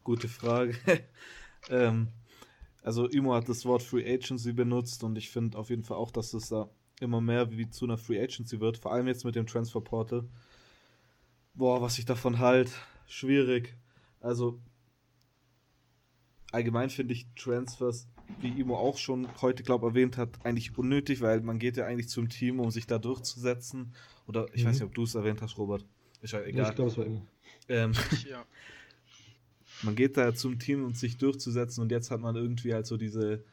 [0.02, 0.74] Gute Frage.
[1.70, 2.08] ähm,
[2.82, 6.10] also Imo hat das Wort Free Agency benutzt und ich finde auf jeden Fall auch,
[6.10, 6.68] dass es da
[7.00, 10.28] immer mehr wie zu einer Free Agency wird, vor allem jetzt mit dem Transfer Portal.
[11.54, 12.70] Boah, was ich davon halt,
[13.06, 13.76] schwierig.
[14.20, 14.60] Also
[16.52, 18.08] allgemein finde ich Transfers,
[18.40, 22.08] wie Imo auch schon heute, glaube erwähnt hat, eigentlich unnötig, weil man geht ja eigentlich
[22.08, 23.92] zum Team, um sich da durchzusetzen.
[24.26, 24.68] Oder ich Mhm.
[24.68, 25.84] weiß nicht, ob du es erwähnt hast, Robert.
[26.22, 26.70] Ist ja egal.
[26.70, 27.22] Ich glaube, es war immer.
[27.68, 27.92] Ähm,
[28.30, 28.44] Ja.
[29.82, 32.96] man geht da zum Team, um sich durchzusetzen und jetzt hat man irgendwie halt so
[32.96, 33.44] diese,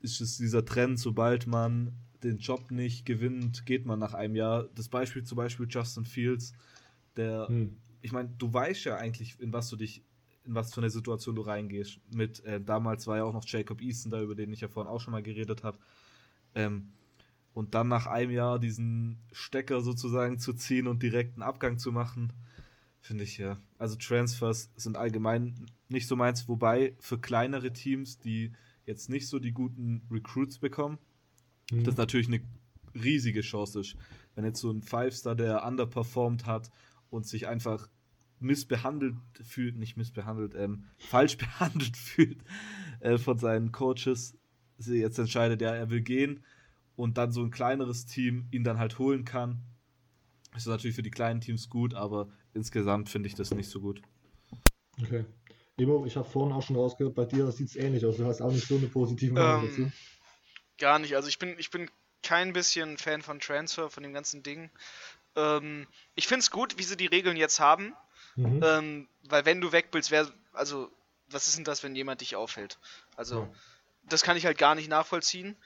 [0.00, 4.68] ist es dieser Trend, sobald man den Job nicht gewinnt, geht man nach einem Jahr.
[4.74, 6.52] Das Beispiel zum Beispiel Justin Fields,
[7.16, 7.76] der, Hm.
[8.02, 10.02] ich meine, du weißt ja eigentlich, in was du dich,
[10.44, 12.00] in was für eine Situation du reingehst.
[12.12, 14.90] Mit, äh, damals war ja auch noch Jacob Easton da, über den ich ja vorhin
[14.90, 15.78] auch schon mal geredet habe.
[16.54, 16.92] Ähm,
[17.52, 21.92] und dann nach einem Jahr diesen Stecker sozusagen zu ziehen und direkt einen Abgang zu
[21.92, 22.32] machen,
[23.00, 23.58] finde ich ja.
[23.78, 28.52] Also Transfers sind allgemein nicht so meins, wobei für kleinere Teams, die
[28.86, 30.98] jetzt nicht so die guten Recruits bekommen,
[31.70, 31.84] Hm.
[31.84, 32.40] das natürlich eine
[32.94, 33.96] riesige Chance ist.
[34.34, 36.70] Wenn jetzt so ein Five-Star, der underperformed hat
[37.10, 37.88] und sich einfach
[38.40, 42.42] missbehandelt fühlt, nicht missbehandelt, ähm, falsch behandelt fühlt
[43.00, 44.36] äh, von seinen Coaches,
[44.78, 46.44] sie jetzt entscheidet, ja, er will gehen
[46.96, 49.62] und dann so ein kleineres Team ihn dann halt holen kann.
[50.56, 54.02] Ist natürlich für die kleinen Teams gut, aber insgesamt finde ich das nicht so gut.
[55.00, 55.24] Okay.
[55.76, 58.16] Imo, ich habe vorhin auch schon rausgehört, bei dir sieht es ähnlich aus.
[58.16, 59.92] Du hast auch nicht so eine positive Meinung Ähm, dazu.
[60.78, 61.14] Gar nicht.
[61.14, 61.90] Also ich bin, ich bin
[62.22, 64.70] kein bisschen Fan von Transfer, von dem ganzen Ding.
[65.36, 67.94] Ähm, ich finde es gut, wie sie die Regeln jetzt haben.
[68.40, 68.62] Mhm.
[68.62, 70.90] Ähm, weil wenn du weg willst, wer, also,
[71.28, 72.78] was ist denn das, wenn jemand dich aufhält?
[73.16, 73.50] Also, Ja.
[74.04, 75.56] das kann ich halt gar nicht nachvollziehen.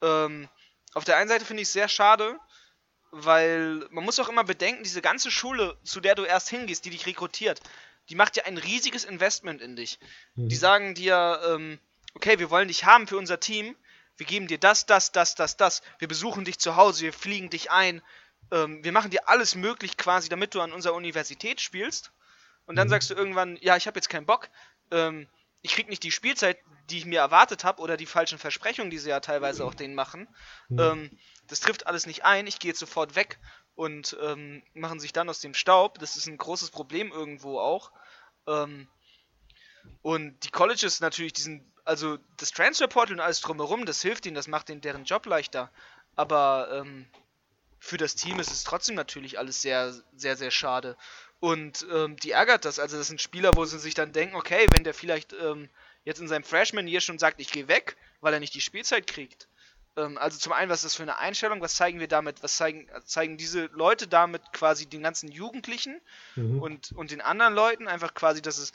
[0.00, 0.48] Ähm,
[0.94, 2.38] auf der einen Seite finde ich es sehr schade,
[3.10, 6.90] weil man muss auch immer bedenken, diese ganze Schule, zu der du erst hingehst, die
[6.90, 7.60] dich rekrutiert,
[8.08, 9.98] die macht ja ein riesiges Investment in dich.
[10.34, 10.48] Mhm.
[10.48, 11.78] Die sagen dir, ähm,
[12.14, 13.76] okay, wir wollen dich haben für unser Team,
[14.16, 17.50] wir geben dir das, das, das, das, das, wir besuchen dich zu Hause, wir fliegen
[17.50, 18.02] dich ein,
[18.50, 22.12] ähm, wir machen dir alles möglich quasi, damit du an unserer Universität spielst.
[22.72, 22.90] Und dann Mhm.
[22.90, 24.48] sagst du irgendwann, ja, ich habe jetzt keinen Bock,
[24.90, 25.28] ähm,
[25.60, 26.56] ich krieg nicht die Spielzeit,
[26.88, 29.94] die ich mir erwartet habe, oder die falschen Versprechungen, die sie ja teilweise auch denen
[29.94, 30.26] machen.
[30.70, 30.78] Mhm.
[30.80, 31.10] Ähm,
[31.48, 33.38] das trifft alles nicht ein, ich gehe jetzt sofort weg
[33.74, 35.98] und ähm, machen sich dann aus dem Staub.
[35.98, 37.92] Das ist ein großes Problem irgendwo auch.
[38.46, 38.88] Ähm,
[40.00, 44.34] und die Colleges natürlich, diesen, also das Transfer Portal und alles drumherum, das hilft ihnen,
[44.34, 45.70] das macht ihnen deren Job leichter.
[46.16, 47.06] Aber ähm,
[47.78, 50.96] für das Team ist es trotzdem natürlich alles sehr, sehr, sehr schade.
[51.42, 52.78] Und ähm, die ärgert das.
[52.78, 55.68] Also das sind Spieler, wo sie sich dann denken, okay, wenn der vielleicht ähm,
[56.04, 59.08] jetzt in seinem Freshman hier schon sagt, ich gehe weg, weil er nicht die Spielzeit
[59.08, 59.48] kriegt.
[59.96, 61.60] Ähm, also zum einen, was ist das für eine Einstellung?
[61.60, 62.44] Was zeigen wir damit?
[62.44, 66.00] Was zeigen, zeigen diese Leute damit quasi den ganzen Jugendlichen
[66.36, 66.62] Mhm.
[66.62, 68.70] und, und den anderen Leuten einfach quasi, dass es,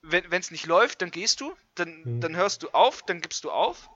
[0.00, 2.20] wenn es nicht läuft, dann gehst du, dann, Mhm.
[2.22, 3.90] dann hörst du auf, dann gibst du auf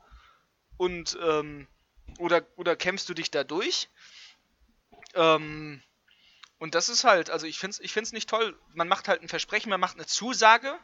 [0.77, 1.67] und ähm,
[2.19, 3.89] oder, oder kämpfst du dich da durch.
[5.15, 5.83] Ähm,
[6.61, 8.57] und das ist halt, also ich finde es ich find's nicht toll.
[8.75, 10.79] Man macht halt ein Versprechen, man macht eine Zusage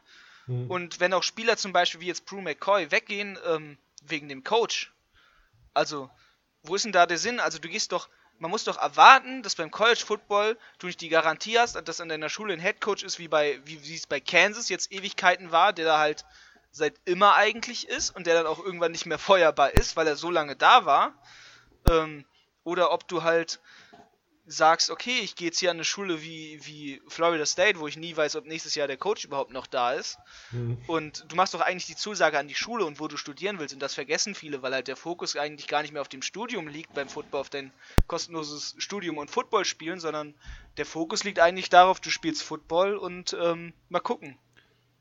[0.48, 0.70] Mhm.
[0.70, 4.92] und wenn auch Spieler zum Beispiel wie jetzt Prue McCoy weggehen ähm, wegen dem Coach,
[5.74, 6.08] also
[6.62, 7.40] wo ist denn da der Sinn?
[7.40, 8.08] Also du gehst doch,
[8.38, 12.08] man muss doch erwarten, dass beim College Football du nicht die Garantie hast, dass an
[12.08, 15.50] deiner Schule ein Head Coach ist, wie bei wie wie es bei Kansas jetzt Ewigkeiten
[15.50, 16.24] war, der da halt
[16.70, 20.16] seit immer eigentlich ist und der dann auch irgendwann nicht mehr feuerbar ist, weil er
[20.16, 21.14] so lange da war.
[21.90, 22.24] Ähm,
[22.62, 23.60] oder ob du halt
[24.46, 27.96] sagst, okay, ich gehe jetzt hier an eine Schule wie, wie Florida State, wo ich
[27.96, 30.18] nie weiß, ob nächstes Jahr der Coach überhaupt noch da ist.
[30.52, 30.78] Mhm.
[30.86, 33.74] Und du machst doch eigentlich die Zusage an die Schule und wo du studieren willst.
[33.74, 36.68] Und das vergessen viele, weil halt der Fokus eigentlich gar nicht mehr auf dem Studium
[36.68, 37.72] liegt beim Football, auf dein
[38.06, 40.34] kostenloses Studium und Football spielen, sondern
[40.76, 44.38] der Fokus liegt eigentlich darauf, du spielst Football und ähm, mal gucken.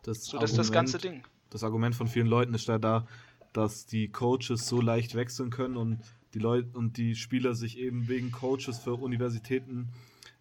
[0.02, 1.24] Das so, das ist das ganze Ding.
[1.52, 3.08] Das Argument von vielen Leuten ist ja da,
[3.54, 6.00] dass die Coaches so leicht wechseln können und
[6.36, 9.90] die Leute und die Spieler sich eben wegen Coaches für Universitäten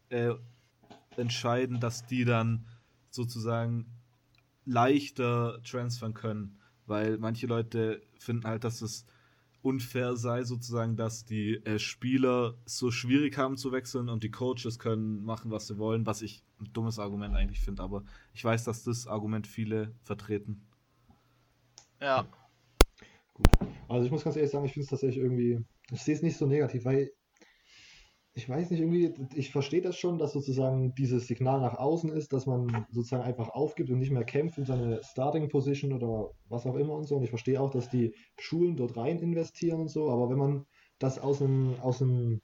[0.09, 0.35] äh,
[1.17, 2.67] entscheiden, dass die dann
[3.11, 3.87] sozusagen
[4.65, 9.07] leichter transfern können, weil manche Leute finden halt, dass es
[9.63, 14.79] unfair sei, sozusagen, dass die äh, Spieler so schwierig haben zu wechseln und die Coaches
[14.79, 18.03] können machen, was sie wollen, was ich ein dummes Argument eigentlich finde, aber
[18.35, 20.61] ich weiß, dass das Argument viele vertreten.
[22.01, 22.27] Ja.
[23.35, 23.47] Gut.
[23.89, 26.37] Also ich muss ganz ehrlich sagen, ich finde es tatsächlich irgendwie ich sehe es nicht
[26.37, 27.13] so negativ, weil
[28.37, 32.33] ich weiß nicht, irgendwie, ich verstehe das schon, dass sozusagen dieses Signal nach außen ist,
[32.33, 36.67] dass man sozusagen einfach aufgibt und nicht mehr kämpft in seine Starting Position oder was
[36.67, 37.17] auch immer und so.
[37.17, 40.67] Und ich verstehe auch, dass die Schulen dort rein investieren und so, aber wenn man
[40.99, 42.41] das aus einem, aus einem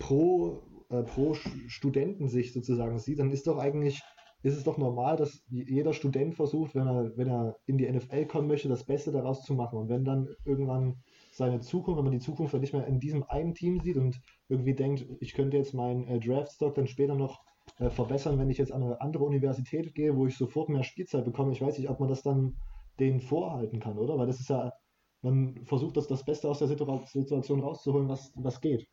[0.00, 4.02] Pro, äh, Pro Studentensicht sozusagen sieht, dann ist doch eigentlich,
[4.42, 8.26] ist es doch normal, dass jeder Student versucht, wenn er, wenn er in die NFL
[8.26, 9.78] kommen möchte, das Beste daraus zu machen.
[9.78, 13.22] Und wenn dann irgendwann seine Zukunft, wenn man die Zukunft dann nicht mehr in diesem
[13.24, 17.44] einen Team sieht und irgendwie denkt, ich könnte jetzt meinen äh, Draftstock dann später noch
[17.78, 21.24] äh, verbessern, wenn ich jetzt an eine andere Universität gehe, wo ich sofort mehr Spielzeit
[21.24, 21.52] bekomme.
[21.52, 22.56] Ich weiß nicht, ob man das dann
[22.98, 24.18] denen vorhalten kann, oder?
[24.18, 24.72] Weil das ist ja,
[25.22, 28.86] man versucht das, das Beste aus der Situation rauszuholen, was, was geht.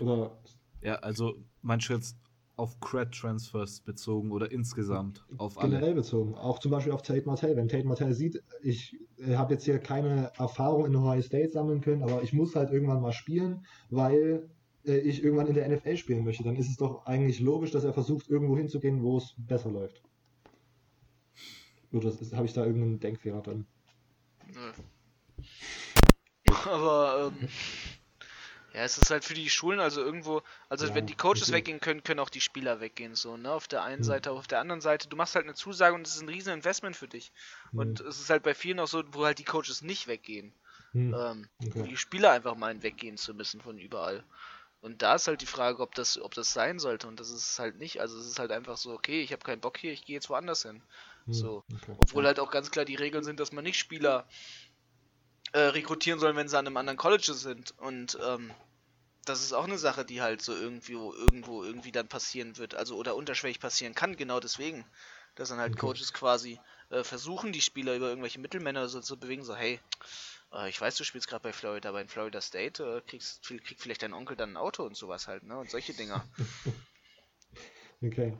[0.00, 0.38] Oder?
[0.82, 2.16] Ja, also jetzt
[2.56, 5.70] auf Cred-Transfers bezogen oder insgesamt auf alle?
[5.70, 6.34] Generell bezogen.
[6.34, 7.56] Auch zum Beispiel auf Tate Martell.
[7.56, 11.80] Wenn Tate Martell sieht, ich äh, habe jetzt hier keine Erfahrung in Ohio State sammeln
[11.80, 14.48] können, aber ich muss halt irgendwann mal spielen, weil
[14.86, 17.84] äh, ich irgendwann in der NFL spielen möchte, dann ist es doch eigentlich logisch, dass
[17.84, 20.02] er versucht, irgendwo hinzugehen, wo es besser läuft.
[21.92, 23.66] Oder habe ich da irgendeinen Denkfehler drin?
[24.52, 24.72] Nö.
[26.66, 27.48] Aber ähm,
[28.74, 31.58] ja, es ist halt für die Schulen, also irgendwo, also ja, wenn die Coaches okay.
[31.58, 33.52] weggehen können, können auch die Spieler weggehen, so, ne?
[33.52, 34.04] Auf der einen mhm.
[34.04, 36.52] Seite, auf der anderen Seite, du machst halt eine Zusage und es ist ein riesen
[36.52, 37.32] Investment für dich.
[37.70, 37.78] Mhm.
[37.78, 40.52] Und es ist halt bei vielen auch so, wo halt die Coaches nicht weggehen.
[40.92, 41.14] Mhm.
[41.14, 41.84] Ähm, okay.
[41.84, 44.24] Die Spieler einfach meinen, weggehen zu müssen von überall.
[44.80, 47.06] Und da ist halt die Frage, ob das, ob das sein sollte.
[47.06, 48.00] Und das ist halt nicht.
[48.00, 50.28] Also es ist halt einfach so, okay, ich habe keinen Bock hier, ich gehe jetzt
[50.28, 50.82] woanders hin.
[51.24, 51.64] Hm, so.
[51.72, 51.96] Okay.
[51.96, 54.26] Obwohl halt auch ganz klar die Regeln sind, dass man nicht Spieler
[55.54, 57.78] äh, rekrutieren soll, wenn sie an einem anderen College sind.
[57.78, 58.50] Und ähm,
[59.24, 62.96] das ist auch eine Sache, die halt so irgendwie irgendwo irgendwie dann passieren wird, also
[62.96, 64.84] oder unterschwellig passieren kann, genau deswegen.
[65.36, 65.80] Dass dann halt okay.
[65.80, 69.80] Coaches quasi äh, versuchen, die Spieler über irgendwelche Mittelmänner so zu bewegen, so, hey,
[70.52, 73.80] äh, ich weiß, du spielst gerade bei Florida, aber in Florida State äh, kriegst, kriegt
[73.80, 75.56] vielleicht dein Onkel dann ein Auto und sowas halt, ne?
[75.56, 76.24] Und solche Dinger.
[78.02, 78.36] okay.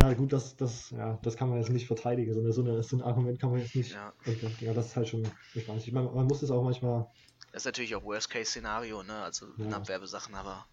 [0.00, 2.96] Ja, gut, das, das, ja, das kann man jetzt nicht verteidigen, sondern so, eine, so
[2.96, 3.92] ein Argument kann man jetzt nicht.
[3.92, 4.12] Ja,
[4.60, 7.08] ja das ist halt schon, ich weiß nicht, man, man muss es auch manchmal
[7.52, 9.14] das ist natürlich auch Worst-Case-Szenario, ne?
[9.14, 9.68] Also ja.
[9.70, 10.66] Abwerbesachen, aber.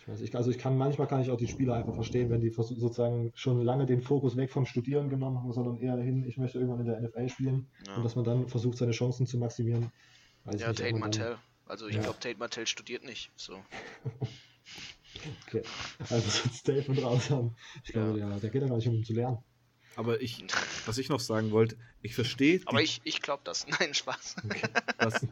[0.00, 2.40] Ich weiß, ich, also ich kann manchmal kann ich auch die Spieler einfach verstehen, wenn
[2.40, 6.38] die sozusagen schon lange den Fokus weg vom Studieren genommen haben, sondern eher dahin, ich
[6.38, 7.96] möchte irgendwann in der NFL spielen ja.
[7.96, 9.90] und dass man dann versucht, seine Chancen zu maximieren.
[10.44, 11.36] Weiß ja, Tate Martell.
[11.66, 12.02] Also ich ja.
[12.02, 13.30] glaube, Tate Martell studiert nicht.
[13.36, 13.58] So.
[15.46, 15.62] okay.
[16.10, 17.54] Also so ein Statement raus haben.
[17.84, 18.28] Ich glaube, ja.
[18.28, 19.38] der, der geht ja gar nicht, um zu lernen.
[19.96, 20.44] Aber ich,
[20.86, 22.60] was ich noch sagen wollte, ich verstehe.
[22.66, 23.66] Aber ich, ich glaube das.
[23.80, 24.36] Nein, Spaß.
[24.44, 24.68] Okay.
[24.98, 25.26] Was,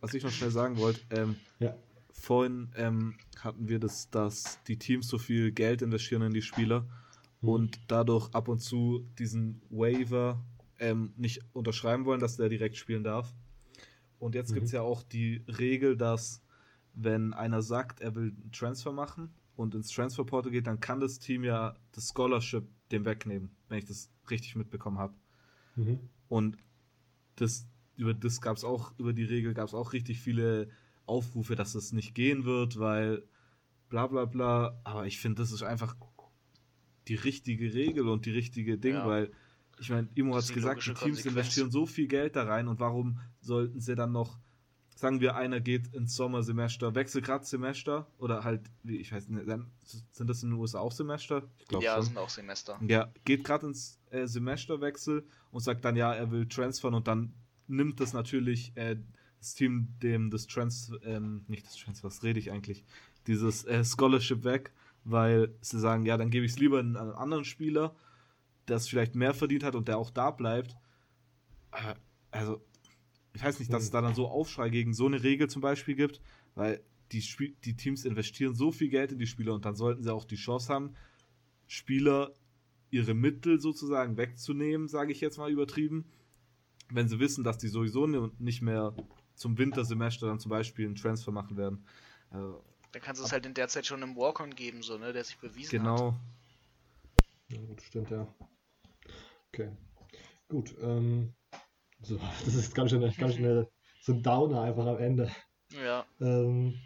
[0.00, 1.76] was, ich noch schnell sagen wollte, ähm, ja.
[2.10, 6.80] vorhin ähm, hatten wir das, dass die Teams so viel Geld investieren in die Spieler
[7.40, 7.48] mhm.
[7.48, 10.44] und dadurch ab und zu diesen Waiver
[10.80, 13.32] ähm, nicht unterschreiben wollen, dass der direkt spielen darf.
[14.18, 14.54] Und jetzt mhm.
[14.54, 16.42] gibt es ja auch die Regel, dass
[17.00, 21.18] wenn einer sagt, er will einen Transfer machen und ins Transferportal geht, dann kann das
[21.18, 25.14] Team ja das Scholarship dem wegnehmen, wenn ich das richtig mitbekommen habe.
[25.76, 26.00] Mhm.
[26.28, 26.56] Und
[27.36, 30.68] das, über das gab es auch, über die Regel gab es auch richtig viele
[31.06, 33.22] Aufrufe, dass das nicht gehen wird, weil
[33.88, 34.80] bla bla bla.
[34.82, 35.96] Aber ich finde, das ist einfach
[37.06, 39.06] die richtige Regel und die richtige Ding, ja.
[39.06, 39.30] weil
[39.80, 42.80] ich meine, Imo hat es gesagt, die Teams investieren so viel Geld da rein und
[42.80, 44.40] warum sollten sie dann noch
[44.98, 49.46] sagen wir, einer geht ins Sommersemester, wechselt gerade Semester oder halt, wie ich weiß nicht,
[49.84, 51.44] sind das in den USA auch Semester?
[51.58, 52.04] Ich glaube ja, schon.
[52.06, 52.80] sind auch Semester.
[52.84, 57.32] Ja, geht gerade ins äh, Semesterwechsel und sagt dann, ja, er will transfern und dann
[57.68, 58.96] nimmt das natürlich äh,
[59.38, 62.84] das Team dem das Trans, ähm, nicht das Transfer, was rede ich eigentlich,
[63.28, 64.72] dieses äh, Scholarship weg,
[65.04, 67.94] weil sie sagen, ja, dann gebe ich es lieber an einen anderen Spieler,
[68.66, 70.76] der es vielleicht mehr verdient hat und der auch da bleibt.
[71.70, 71.94] Äh,
[72.32, 72.60] also
[73.38, 73.92] ich weiß nicht, dass es hm.
[73.92, 76.20] da dann so Aufschrei gegen so eine Regel zum Beispiel gibt,
[76.56, 76.82] Weil
[77.12, 80.12] die, Spiel die Teams investieren so viel Geld in die Spieler und dann sollten sie
[80.12, 80.94] auch die Chance haben,
[81.68, 82.34] Spieler
[82.90, 86.10] ihre Mittel sozusagen wegzunehmen, sage ich jetzt mal übertrieben,
[86.90, 88.92] wenn sie wissen, dass die sowieso nicht mehr
[89.36, 91.86] zum Wintersemester dann zum Beispiel einen Transfer machen werden.
[92.30, 95.12] Also, dann kannst du es halt in der Zeit schon einem Walk-On geben, so, ne,
[95.12, 96.12] der sich bewiesen genau.
[96.12, 96.20] hat.
[97.48, 97.62] Genau.
[97.62, 98.34] Ja, gut, stimmt, ja.
[99.52, 99.70] Okay.
[100.48, 101.34] Gut, ähm,
[102.00, 103.66] so, das ist ganz schön, ganz schön
[104.00, 105.30] so ein Downer einfach am Ende.
[105.70, 106.06] Ja.
[106.20, 106.78] Ähm,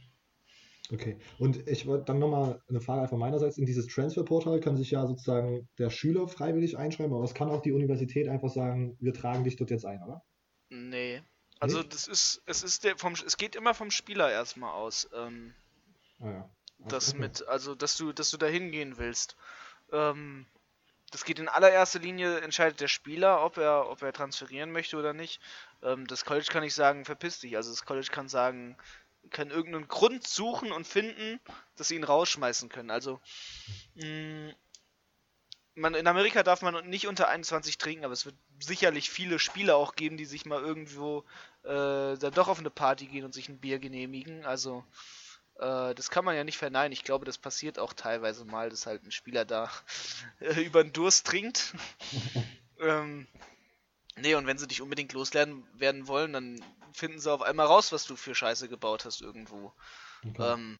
[0.90, 1.18] okay.
[1.38, 3.58] Und ich wollte dann nochmal eine Frage einfach meinerseits.
[3.58, 7.62] In dieses Transferportal kann sich ja sozusagen der Schüler freiwillig einschreiben, aber es kann auch
[7.62, 10.22] die Universität einfach sagen, wir tragen dich dort jetzt ein, oder?
[10.70, 11.22] Nee.
[11.60, 11.88] Also nee?
[11.90, 15.08] das ist, es ist der vom es geht immer vom Spieler erstmal aus.
[15.14, 15.54] Ähm,
[16.18, 16.50] ah ja.
[16.88, 17.20] Das okay.
[17.20, 19.36] mit, also dass du, dass du da hingehen willst.
[19.92, 20.46] Ähm,
[21.12, 25.12] das geht in allererster Linie, entscheidet der Spieler, ob er, ob er transferieren möchte oder
[25.12, 25.40] nicht.
[25.82, 27.56] Ähm, das College kann nicht sagen, verpiss dich.
[27.56, 28.76] Also das College kann sagen,
[29.30, 31.38] kann irgendeinen Grund suchen und finden,
[31.76, 32.90] dass sie ihn rausschmeißen können.
[32.90, 33.20] Also
[33.94, 34.54] mh, mm,
[35.74, 39.76] man, in Amerika darf man nicht unter 21 trinken, aber es wird sicherlich viele Spieler
[39.76, 41.24] auch geben, die sich mal irgendwo
[41.62, 44.44] äh, dann doch auf eine Party gehen und sich ein Bier genehmigen.
[44.44, 44.84] Also
[45.62, 46.92] äh, das kann man ja nicht verneinen.
[46.92, 49.70] Ich glaube, das passiert auch teilweise mal, dass halt ein Spieler da
[50.40, 51.74] äh, über den Durst trinkt.
[52.80, 53.26] ähm,
[54.16, 57.92] nee, und wenn sie dich unbedingt loslernen werden wollen, dann finden sie auf einmal raus,
[57.92, 59.72] was du für Scheiße gebaut hast irgendwo.
[60.26, 60.52] Okay.
[60.52, 60.78] Ähm,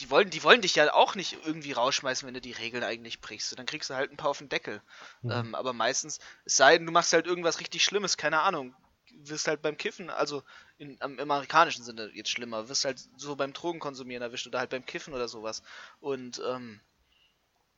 [0.00, 3.20] die wollen, die wollen dich ja auch nicht irgendwie rausschmeißen, wenn du die Regeln eigentlich
[3.20, 3.56] brichst.
[3.58, 4.82] Dann kriegst du halt ein paar auf den Deckel.
[5.22, 5.30] Mhm.
[5.30, 8.74] Ähm, aber meistens, es sei denn, du machst halt irgendwas richtig Schlimmes, keine Ahnung
[9.22, 10.42] wirst halt beim Kiffen, also
[10.78, 14.84] in, im amerikanischen Sinne jetzt schlimmer, wirst halt so beim Drogenkonsumieren erwischt oder halt beim
[14.84, 15.62] Kiffen oder sowas.
[16.00, 16.80] Und ähm,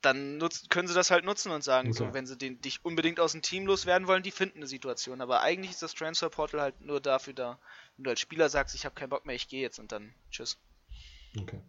[0.02, 1.98] dann nutzt, können sie das halt nutzen und sagen, okay.
[1.98, 5.20] so, wenn sie den, dich unbedingt aus dem Team loswerden wollen, die finden eine Situation.
[5.20, 7.58] Aber eigentlich ist das Transfer Portal halt nur dafür da,
[7.96, 10.14] wenn du als Spieler sagst, ich habe keinen Bock mehr, ich gehe jetzt und dann
[10.30, 10.58] tschüss.
[11.38, 11.60] Okay.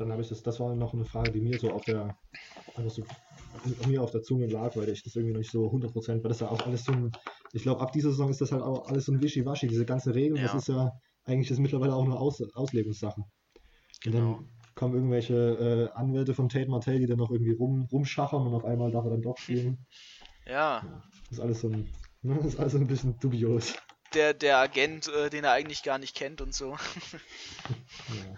[0.00, 2.16] Dann habe ich das, das war noch eine Frage, die mir so auf der,
[2.74, 3.04] einfach so
[3.86, 6.40] mir auf der Zunge lag, weil ich das irgendwie noch nicht so 100%, weil das
[6.40, 7.12] ja auch alles so ein,
[7.52, 10.14] ich glaube, ab dieser Saison ist das halt auch alles so ein Wischiwaschi, diese ganze
[10.14, 10.44] Regel, ja.
[10.44, 10.92] das ist ja
[11.24, 13.24] eigentlich ist mittlerweile auch nur Aus, Auslegungssachen.
[14.02, 14.18] Genau.
[14.18, 18.46] Und dann kommen irgendwelche äh, Anwälte von Tate Martell, die dann noch irgendwie rum, rumschachern
[18.46, 19.86] und auf einmal darf er dann doch spielen.
[20.46, 21.04] Ja.
[21.28, 21.92] Das ist alles so ein,
[22.22, 23.74] ne, ist alles ein bisschen dubios.
[24.14, 26.72] Der, der Agent, äh, den er eigentlich gar nicht kennt und so.
[28.08, 28.34] ja.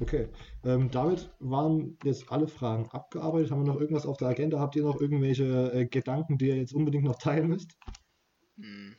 [0.00, 0.28] Okay,
[0.64, 3.50] ähm, damit waren jetzt alle Fragen abgearbeitet.
[3.50, 4.58] Haben wir noch irgendwas auf der Agenda?
[4.58, 7.76] Habt ihr noch irgendwelche äh, Gedanken, die ihr jetzt unbedingt noch teilen müsst?
[8.56, 8.96] Hm.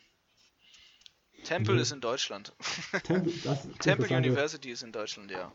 [1.43, 1.81] Temple mhm.
[1.81, 2.53] ist in Deutschland.
[3.03, 3.33] Temple,
[3.79, 5.51] Temple University ist in Deutschland, ja.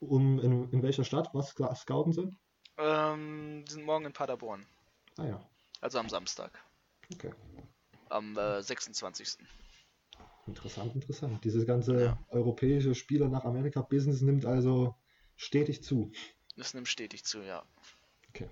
[0.00, 1.30] Um, in, in welcher Stadt?
[1.32, 2.30] Was scouten sie?
[2.76, 4.66] Ähm, sind morgen in Paderborn.
[5.16, 5.50] Ah ja.
[5.80, 6.62] Also am Samstag.
[7.12, 7.32] Okay.
[8.10, 9.38] Am äh, 26.
[10.46, 11.42] Interessant, interessant.
[11.44, 12.18] Dieses ganze ja.
[12.28, 14.94] europäische Spieler nach Amerika-Business nimmt also
[15.36, 16.12] stetig zu.
[16.56, 17.64] Es nimmt stetig zu, ja.
[18.28, 18.48] Okay.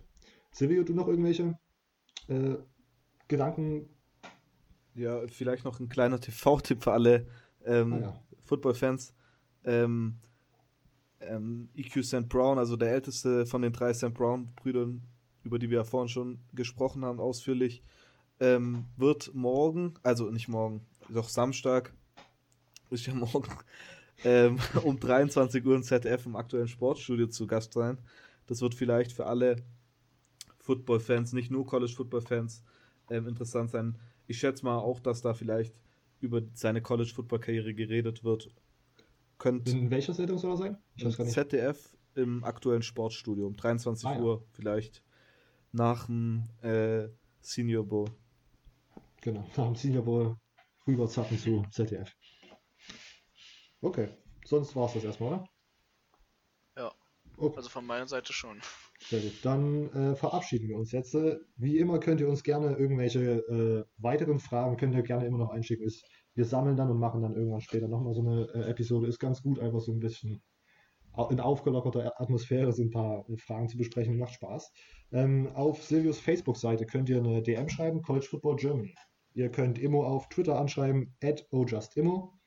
[0.52, 1.58] Silvio, du noch irgendwelche
[2.28, 2.56] äh,
[3.28, 3.88] Gedanken?
[4.94, 7.26] Ja, vielleicht noch ein kleiner TV-Tipp für alle
[7.64, 8.22] ähm, ah, ja.
[8.44, 9.14] Football-Fans.
[9.64, 10.18] Ähm,
[11.20, 12.28] ähm, EQ St.
[12.28, 14.12] Brown, also der älteste von den drei St.
[14.12, 15.02] Brown-Brüdern,
[15.44, 17.82] über die wir ja vorhin schon gesprochen haben, ausführlich,
[18.42, 21.94] ähm, wird morgen, also nicht morgen, doch Samstag,
[22.90, 23.48] ist ja morgen,
[24.24, 27.98] ähm, um 23 Uhr in ZDF im aktuellen Sportstudio zu Gast sein.
[28.48, 29.56] Das wird vielleicht für alle
[30.58, 32.64] Football-Fans, nicht nur College-Football-Fans,
[33.10, 33.96] ähm, interessant sein.
[34.26, 35.80] Ich schätze mal auch, dass da vielleicht
[36.20, 38.50] über seine College-Football-Karriere geredet wird.
[39.38, 40.78] Könnt in welcher Sendung soll er sein?
[40.96, 41.34] Ich weiß gar nicht.
[41.34, 44.46] ZDF im aktuellen Sportstudio um 23 ah, Uhr ja.
[44.50, 45.04] vielleicht
[45.70, 47.08] nach dem äh,
[47.40, 48.08] Senior Bowl.
[49.22, 50.36] Genau, nach dem Senior Bowl
[50.86, 52.14] rüber zappen zu ZDF.
[53.80, 54.08] Okay,
[54.44, 55.48] sonst war es das erstmal, oder?
[56.76, 56.92] Ja.
[57.36, 57.56] Okay.
[57.56, 58.60] Also von meiner Seite schon.
[59.00, 59.32] Sehr gut.
[59.42, 61.14] Dann äh, verabschieden wir uns jetzt.
[61.56, 65.50] Wie immer könnt ihr uns gerne irgendwelche äh, weiteren Fragen, könnt ihr gerne immer noch
[65.50, 65.84] einschicken.
[65.84, 66.04] Ist,
[66.34, 69.08] wir sammeln dann und machen dann irgendwann später nochmal so eine äh, Episode.
[69.08, 70.42] Ist ganz gut, einfach so ein bisschen
[71.30, 74.18] in aufgelockerter Atmosphäre so ein paar äh, Fragen zu besprechen.
[74.18, 74.72] Macht Spaß.
[75.12, 78.94] Ähm, auf Silvius Facebook-Seite könnt ihr eine DM schreiben, College Football Germany.
[79.34, 82.38] Ihr könnt Immo auf Twitter anschreiben, at ojustimmo.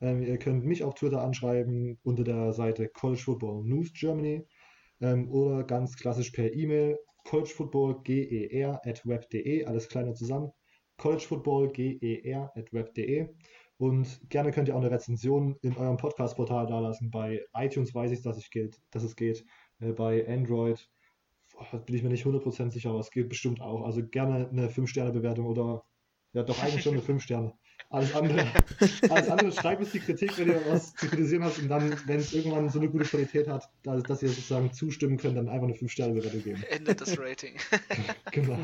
[0.00, 4.46] Ähm, ihr könnt mich auf Twitter anschreiben unter der Seite College Football News Germany
[5.00, 10.52] ähm, oder ganz klassisch per E-Mail collegefootballger at web.de, alles kleiner zusammen.
[10.96, 13.28] collegefootballger at web.de
[13.78, 17.10] und gerne könnt ihr auch eine Rezension in eurem Podcast-Portal dalassen.
[17.10, 19.44] Bei iTunes weiß ich, dass, ich geht, dass es geht.
[19.80, 20.88] Äh, bei Android
[21.86, 23.84] bin ich mir nicht 100% sicher, aber es geht bestimmt auch.
[23.84, 25.84] Also gerne eine 5-Sterne-Bewertung oder
[26.36, 27.52] ja, doch eigentlich schon eine 5 Sterne.
[27.88, 28.46] Alles andere,
[29.10, 32.18] alles andere schreibt uns die Kritik, wenn ihr was zu kritisieren habt und dann, wenn
[32.18, 35.68] es irgendwann so eine gute Qualität hat, dass, dass ihr sozusagen zustimmen könnt, dann einfach
[35.68, 36.62] eine 5-Sterne-Bewertung geben.
[36.68, 37.54] Endet das Rating.
[38.32, 38.58] Genau.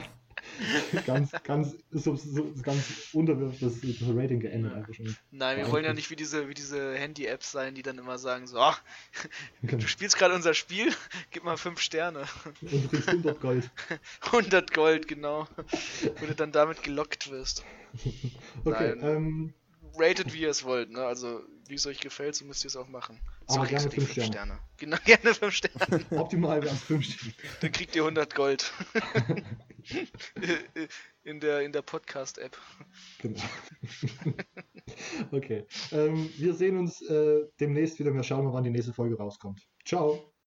[1.07, 5.17] ganz, ganz, so, so, ganz unterwürfig das, das Rating geendet einfach schon.
[5.31, 8.19] Nein, wir Ja, wollen ja nicht wie diese, wie diese Handy-Apps sein, die dann immer
[8.19, 8.77] sagen so, ah,
[9.63, 9.81] Genau.
[9.83, 10.93] du spielst gerade unser Spiel,
[11.31, 12.25] gib mal 5 Sterne.
[12.61, 13.71] Und du kriegst 100 Gold.
[14.27, 15.49] 100 Gold, genau.
[16.21, 17.65] Wo du dann damit gelockt wirst.
[18.65, 19.01] Okay, Nein.
[19.03, 19.55] ähm,
[19.97, 21.05] Rated wie ihr es wollt, ne?
[21.05, 23.21] Also, wie es euch gefällt, so müsst ihr es auch machen.
[23.47, 24.55] So Aber gerne du die fünf 5 Sterne.
[24.55, 24.59] Sterne.
[24.79, 26.07] Genau, gerne 5 Sterne.
[26.19, 27.35] optimal wäre es 5 Sterne.
[27.61, 28.73] Dann kriegt ihr 100 Gold.
[31.25, 32.57] in der, in der Podcast-App.
[33.21, 33.41] Genau.
[35.33, 35.67] okay.
[35.93, 38.15] Ähm, wir sehen uns äh, demnächst wieder.
[38.15, 39.67] Wir schauen mal, wann die nächste Folge rauskommt.
[39.85, 40.32] Ciao.